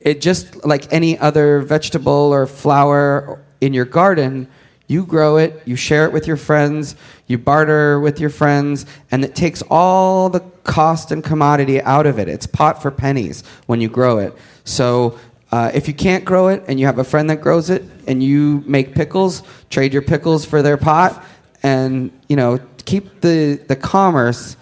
[0.00, 4.48] it just like any other vegetable or flower in your garden
[4.88, 6.94] you grow it you share it with your friends
[7.26, 12.18] you barter with your friends and it takes all the cost and commodity out of
[12.18, 14.34] it it's pot for pennies when you grow it
[14.64, 15.18] so
[15.52, 18.22] uh, if you can't grow it and you have a friend that grows it and
[18.22, 21.24] you make pickles trade your pickles for their pot
[21.62, 24.56] and you know keep the, the commerce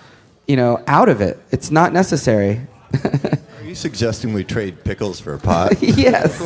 [0.46, 2.60] you know out of it it's not necessary
[3.64, 5.72] Are you suggesting we trade pickles for a pot?
[5.82, 6.38] yes.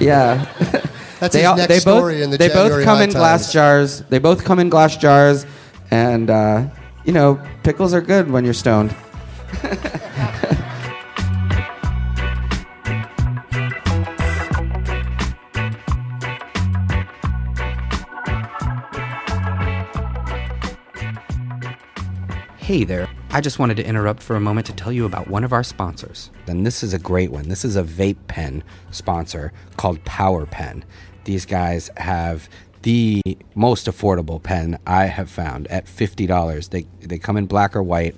[0.00, 0.82] Yeah.
[1.20, 3.44] That's they his all- next they both, in the They both come High in glass
[3.44, 3.52] Times.
[3.52, 4.00] jars.
[4.10, 5.46] They both come in glass jars,
[5.90, 6.66] and uh,
[7.04, 8.94] you know pickles are good when you're stoned.
[22.56, 23.08] Hey there.
[23.36, 25.62] I just wanted to interrupt for a moment to tell you about one of our
[25.62, 26.30] sponsors.
[26.46, 27.50] And this is a great one.
[27.50, 30.86] This is a vape pen sponsor called Power Pen.
[31.24, 32.48] These guys have
[32.80, 33.20] the
[33.54, 36.70] most affordable pen I have found at $50.
[36.70, 38.16] They, they come in black or white.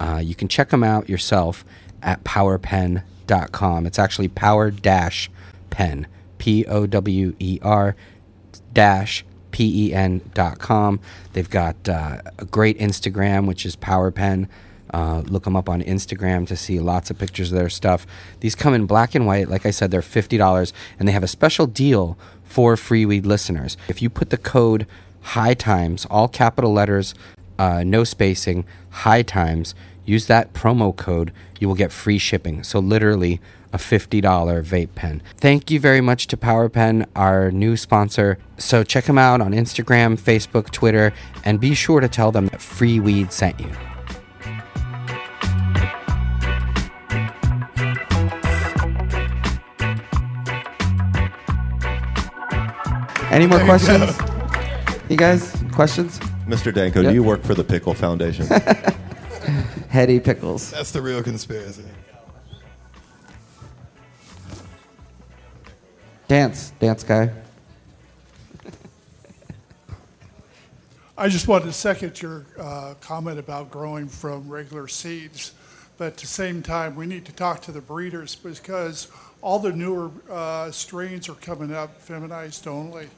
[0.00, 1.64] Uh, you can check them out yourself
[2.02, 3.86] at powerpen.com.
[3.86, 5.30] It's actually power dash
[5.70, 7.94] pen, P O W E R
[8.72, 9.24] dash
[9.56, 11.00] pen.com.
[11.32, 14.48] They've got uh, a great Instagram, which is PowerPen.
[14.92, 18.06] Uh, look them up on Instagram to see lots of pictures of their stuff.
[18.40, 19.48] These come in black and white.
[19.48, 23.78] Like I said, they're $50, and they have a special deal for Free Weed listeners.
[23.88, 24.86] If you put the code
[25.22, 27.14] High Times, all capital letters,
[27.58, 29.74] uh, no spacing, High Times,
[30.04, 32.62] use that promo code, you will get free shipping.
[32.62, 33.40] So, literally,
[33.72, 34.20] a $50
[34.62, 35.22] vape pen.
[35.36, 38.38] Thank you very much to PowerPen, our new sponsor.
[38.58, 41.12] So, check them out on Instagram, Facebook, Twitter,
[41.44, 43.70] and be sure to tell them that Free Weed sent you.
[53.30, 54.18] Any more There you questions?
[55.10, 56.18] You guys, questions?
[56.46, 56.72] Mr.
[56.72, 57.10] Danko, Yep.
[57.10, 58.46] do you work for the Pickle Foundation?
[59.88, 60.70] Heady pickles.
[60.70, 61.84] That's the real conspiracy.
[66.28, 67.30] Dance, dance guy.
[71.18, 75.52] I just wanted to second your uh, comment about growing from regular seeds.
[75.98, 79.08] But at the same time, we need to talk to the breeders because
[79.40, 83.08] all the newer uh, strains are coming up feminized only.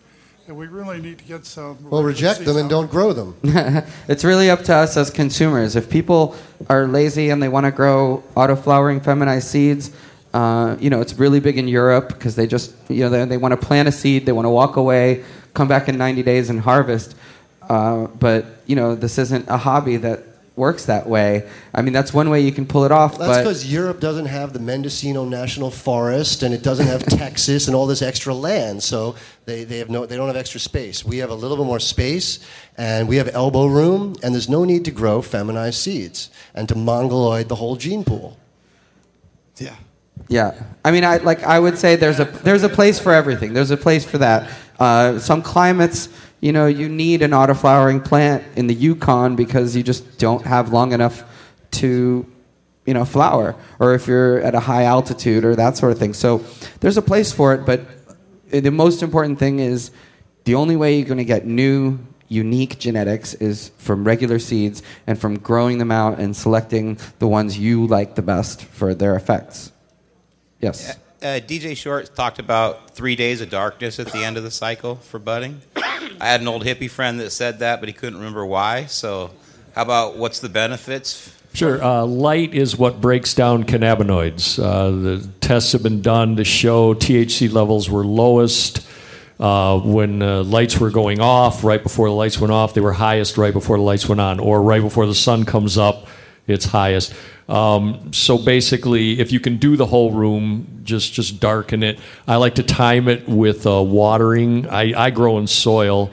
[0.46, 1.76] And we really need to get some.
[1.90, 3.36] Well, reject seeds them and don't grow them.
[4.08, 5.76] it's really up to us as consumers.
[5.76, 6.36] If people
[6.70, 9.90] are lazy and they want to grow auto flowering feminized seeds,
[10.34, 13.36] uh, you know, it's really big in Europe because they just, you know, they, they
[13.36, 15.24] want to plant a seed, they want to walk away,
[15.54, 17.16] come back in 90 days and harvest.
[17.62, 20.24] Uh, but, you know, this isn't a hobby that
[20.58, 21.48] works that way.
[21.72, 23.16] I mean, that's one way you can pull it off.
[23.16, 27.76] That's because Europe doesn't have the Mendocino National Forest and it doesn't have Texas and
[27.76, 29.14] all this extra land, so
[29.46, 31.04] they, they have no they don't have extra space.
[31.04, 32.40] We have a little bit more space
[32.76, 36.74] and we have elbow room and there's no need to grow feminized seeds and to
[36.74, 38.36] mongoloid the whole gene pool.
[39.56, 39.76] Yeah.
[40.28, 43.54] Yeah, I mean, I like I would say there's a there's a place for everything.
[43.54, 44.50] There's a place for that.
[44.78, 46.08] Uh, some climates,
[46.40, 50.72] you know, you need an autoflowering plant in the Yukon because you just don't have
[50.72, 51.24] long enough
[51.72, 52.26] to,
[52.86, 53.56] you know, flower.
[53.78, 56.14] Or if you're at a high altitude or that sort of thing.
[56.14, 56.44] So
[56.80, 57.80] there's a place for it, but
[58.50, 59.90] the most important thing is
[60.44, 65.18] the only way you're going to get new unique genetics is from regular seeds and
[65.18, 69.72] from growing them out and selecting the ones you like the best for their effects.
[70.60, 70.96] Yes.
[71.20, 74.96] Uh, DJ Short talked about three days of darkness at the end of the cycle
[74.96, 75.60] for budding.
[75.76, 78.86] I had an old hippie friend that said that, but he couldn't remember why.
[78.86, 79.30] So,
[79.74, 81.34] how about what's the benefits?
[81.54, 81.82] Sure.
[81.82, 84.62] Uh, light is what breaks down cannabinoids.
[84.62, 88.86] Uh, the tests have been done to show THC levels were lowest
[89.40, 91.64] uh, when uh, lights were going off.
[91.64, 94.38] Right before the lights went off, they were highest right before the lights went on,
[94.40, 96.06] or right before the sun comes up,
[96.48, 97.14] it's highest.
[97.48, 101.98] Um, so basically, if you can do the whole room, just just darken it.
[102.26, 104.68] I like to time it with uh, watering.
[104.68, 106.10] I, I grow in soil,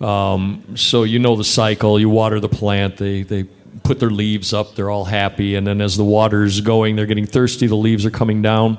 [0.00, 2.00] um, so you know the cycle.
[2.00, 2.96] You water the plant.
[2.96, 3.44] They they
[3.82, 4.74] put their leaves up.
[4.74, 7.66] They're all happy, and then as the water's going, they're getting thirsty.
[7.66, 8.78] The leaves are coming down.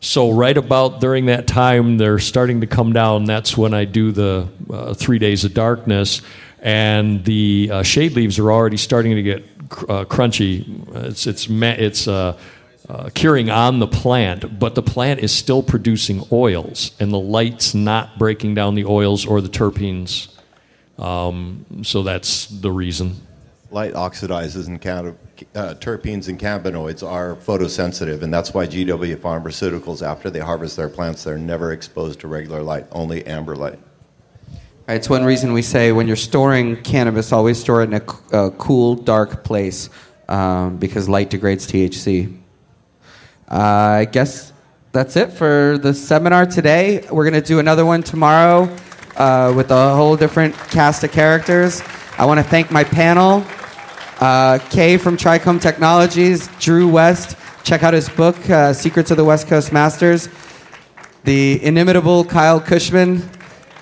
[0.00, 3.24] So right about during that time, they're starting to come down.
[3.24, 6.22] That's when I do the uh, three days of darkness,
[6.60, 10.86] and the uh, shade leaves are already starting to get uh, crunchy.
[11.06, 12.38] It's it's it's uh,
[12.88, 17.74] uh, curing on the plant, but the plant is still producing oils, and the light's
[17.74, 20.28] not breaking down the oils or the terpenes.
[20.98, 23.16] Um, so that's the reason.
[23.70, 24.84] Light oxidizes and
[25.54, 30.88] uh, terpenes and cannabinoids are photosensitive, and that's why GW Pharmaceuticals, after they harvest their
[30.88, 33.78] plants, they're never exposed to regular light, only amber light.
[34.92, 38.96] It's one reason we say when you're storing cannabis, always store it in a cool,
[38.96, 39.88] dark place
[40.28, 42.36] um, because light degrades THC.
[43.48, 44.52] Uh, I guess
[44.90, 47.06] that's it for the seminar today.
[47.08, 48.68] We're going to do another one tomorrow
[49.14, 51.82] uh, with a whole different cast of characters.
[52.18, 53.46] I want to thank my panel
[54.18, 57.36] uh, Kay from Trichome Technologies, Drew West.
[57.62, 60.28] Check out his book, uh, Secrets of the West Coast Masters.
[61.22, 63.22] The inimitable Kyle Kushman,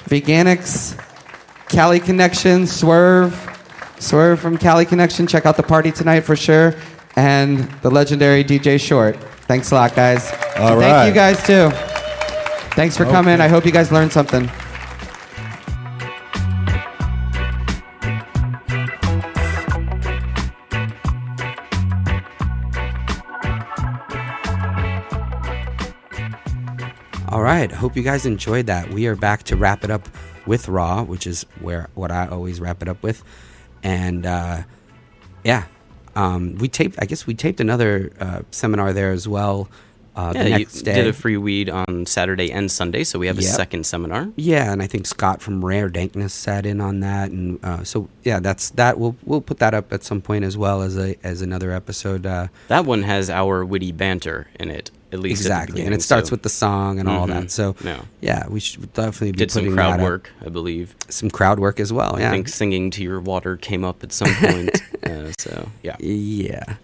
[0.09, 0.99] Veganics,
[1.69, 3.35] Cali Connection, Swerve,
[3.99, 5.27] Swerve from Cali Connection.
[5.27, 6.75] Check out the party tonight for sure.
[7.17, 9.17] And the legendary DJ Short.
[9.47, 10.31] Thanks a lot, guys.
[10.57, 11.05] All right.
[11.05, 11.71] Thank you guys too.
[12.75, 13.35] Thanks for coming.
[13.35, 13.45] Okay.
[13.45, 14.49] I hope you guys learned something.
[27.31, 27.71] All right.
[27.71, 28.91] Hope you guys enjoyed that.
[28.91, 30.09] We are back to wrap it up
[30.47, 33.23] with Raw, which is where what I always wrap it up with.
[33.83, 34.63] And uh,
[35.45, 35.65] yeah,
[36.17, 36.97] um, we taped.
[37.01, 39.69] I guess we taped another uh, seminar there as well.
[40.17, 40.95] Uh, yeah, the you next day.
[40.95, 43.51] did a free weed on Saturday and Sunday, so we have a Yep.
[43.55, 44.29] second seminar.
[44.35, 48.09] Yeah, and I think Scott from Rare Dankness sat in on that, and uh, so
[48.25, 48.99] yeah, that's that.
[48.99, 52.25] We'll we'll put that up at some point as well as a as another episode.
[52.27, 56.29] Uh, That one has our witty banter in it, at least exactly, and it starts
[56.29, 57.31] so- with the song and all Mhm.
[57.31, 57.51] that.
[57.51, 58.01] So Yeah.
[58.21, 60.01] yeah, we should definitely be Did some crowd up.
[60.01, 60.95] work, I believe.
[61.09, 62.17] Some crowd work as well.
[62.19, 64.83] Yeah, I think singing to your water came up at some point.
[65.05, 66.75] uh, so yeah, yeah.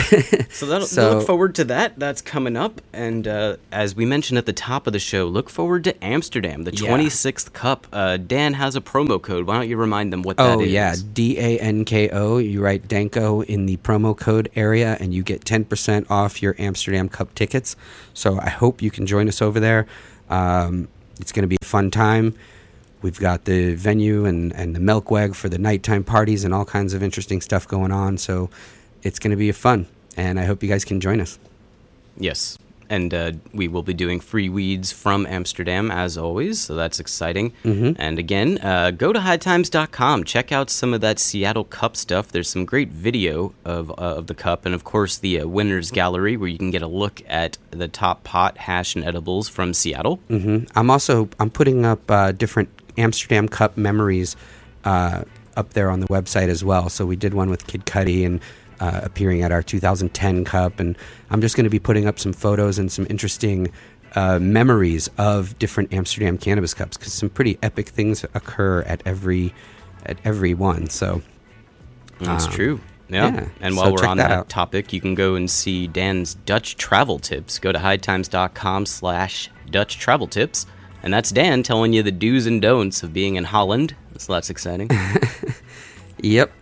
[0.50, 1.98] So that'll So- look forward to that.
[1.98, 5.48] That's coming up, and uh, as we mentioned at the top of the show, look
[5.48, 6.90] forward to Amsterdam, the Yeah.
[6.90, 7.86] 26th Cup.
[7.92, 9.46] Uh, Dan has a promo code.
[9.46, 10.70] Why don't you remind them what that Oh is?
[10.70, 12.38] yeah, D A N K O.
[12.38, 16.54] You write Danko in the promo code area, and you get ten percent off your
[16.58, 17.76] Amsterdam Cup tickets.
[18.12, 19.86] So I hope you can join us over there.
[20.28, 20.88] Um,
[21.20, 22.34] it's going to be a fun time.
[23.02, 26.92] We've got the venue and, and the Melkweg for the nighttime parties and all kinds
[26.92, 28.18] of interesting stuff going on.
[28.18, 28.50] So
[29.02, 29.86] it's going to be fun,
[30.16, 31.38] and I hope you guys can join us.
[32.16, 32.58] Yes.
[32.88, 37.52] And uh, we will be doing free weeds from Amsterdam as always, so that's exciting.
[37.64, 37.94] Mhm.
[38.00, 40.24] And again, uh, go to hightimes.com.
[40.24, 42.32] Check out some of that Seattle Cup stuff.
[42.32, 45.92] There's some great video of, uh, of the cup, and of course, the uh, Winners
[45.92, 49.72] Gallery, where you can get a look at the top pot, hash, and edibles from
[49.72, 50.16] Seattle.
[50.26, 54.34] hmm I'm also I'm putting up uh, different Amsterdam Cup memories
[54.84, 55.22] uh,
[55.56, 56.88] up there on the website as well.
[56.88, 58.40] So we did one with Kid Cudi and
[58.80, 60.96] uh, appearing at our 2010 Cup, and
[61.30, 63.70] I'm just going to be putting up some photos and some interesting
[64.16, 69.54] uh, memories of different Amsterdam Cannabis Cups because some pretty epic things occur at every
[70.06, 70.88] at every one.
[70.88, 71.22] So
[72.20, 72.80] That's um, true.
[73.08, 73.48] Yeah.
[73.60, 74.48] And So while we're on that, out.
[74.48, 77.58] topic, you can go and see Dan's Dutch travel tips.
[77.58, 80.66] Go to hightimes.com slash Dutch travel tips.
[81.02, 83.96] And that's Dan telling you the do's and don'ts of being in Holland.
[84.18, 84.90] So that's exciting.
[86.22, 86.52] Yep.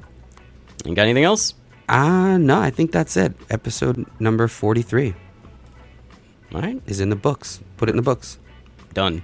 [0.84, 1.54] You got anything else?
[1.88, 3.32] Uh, no, I think that's it.
[3.50, 5.14] Episode number 43.
[6.54, 6.80] All right.
[6.86, 7.60] Is in the books.
[7.76, 8.38] Put it in the books.
[8.94, 9.22] Done.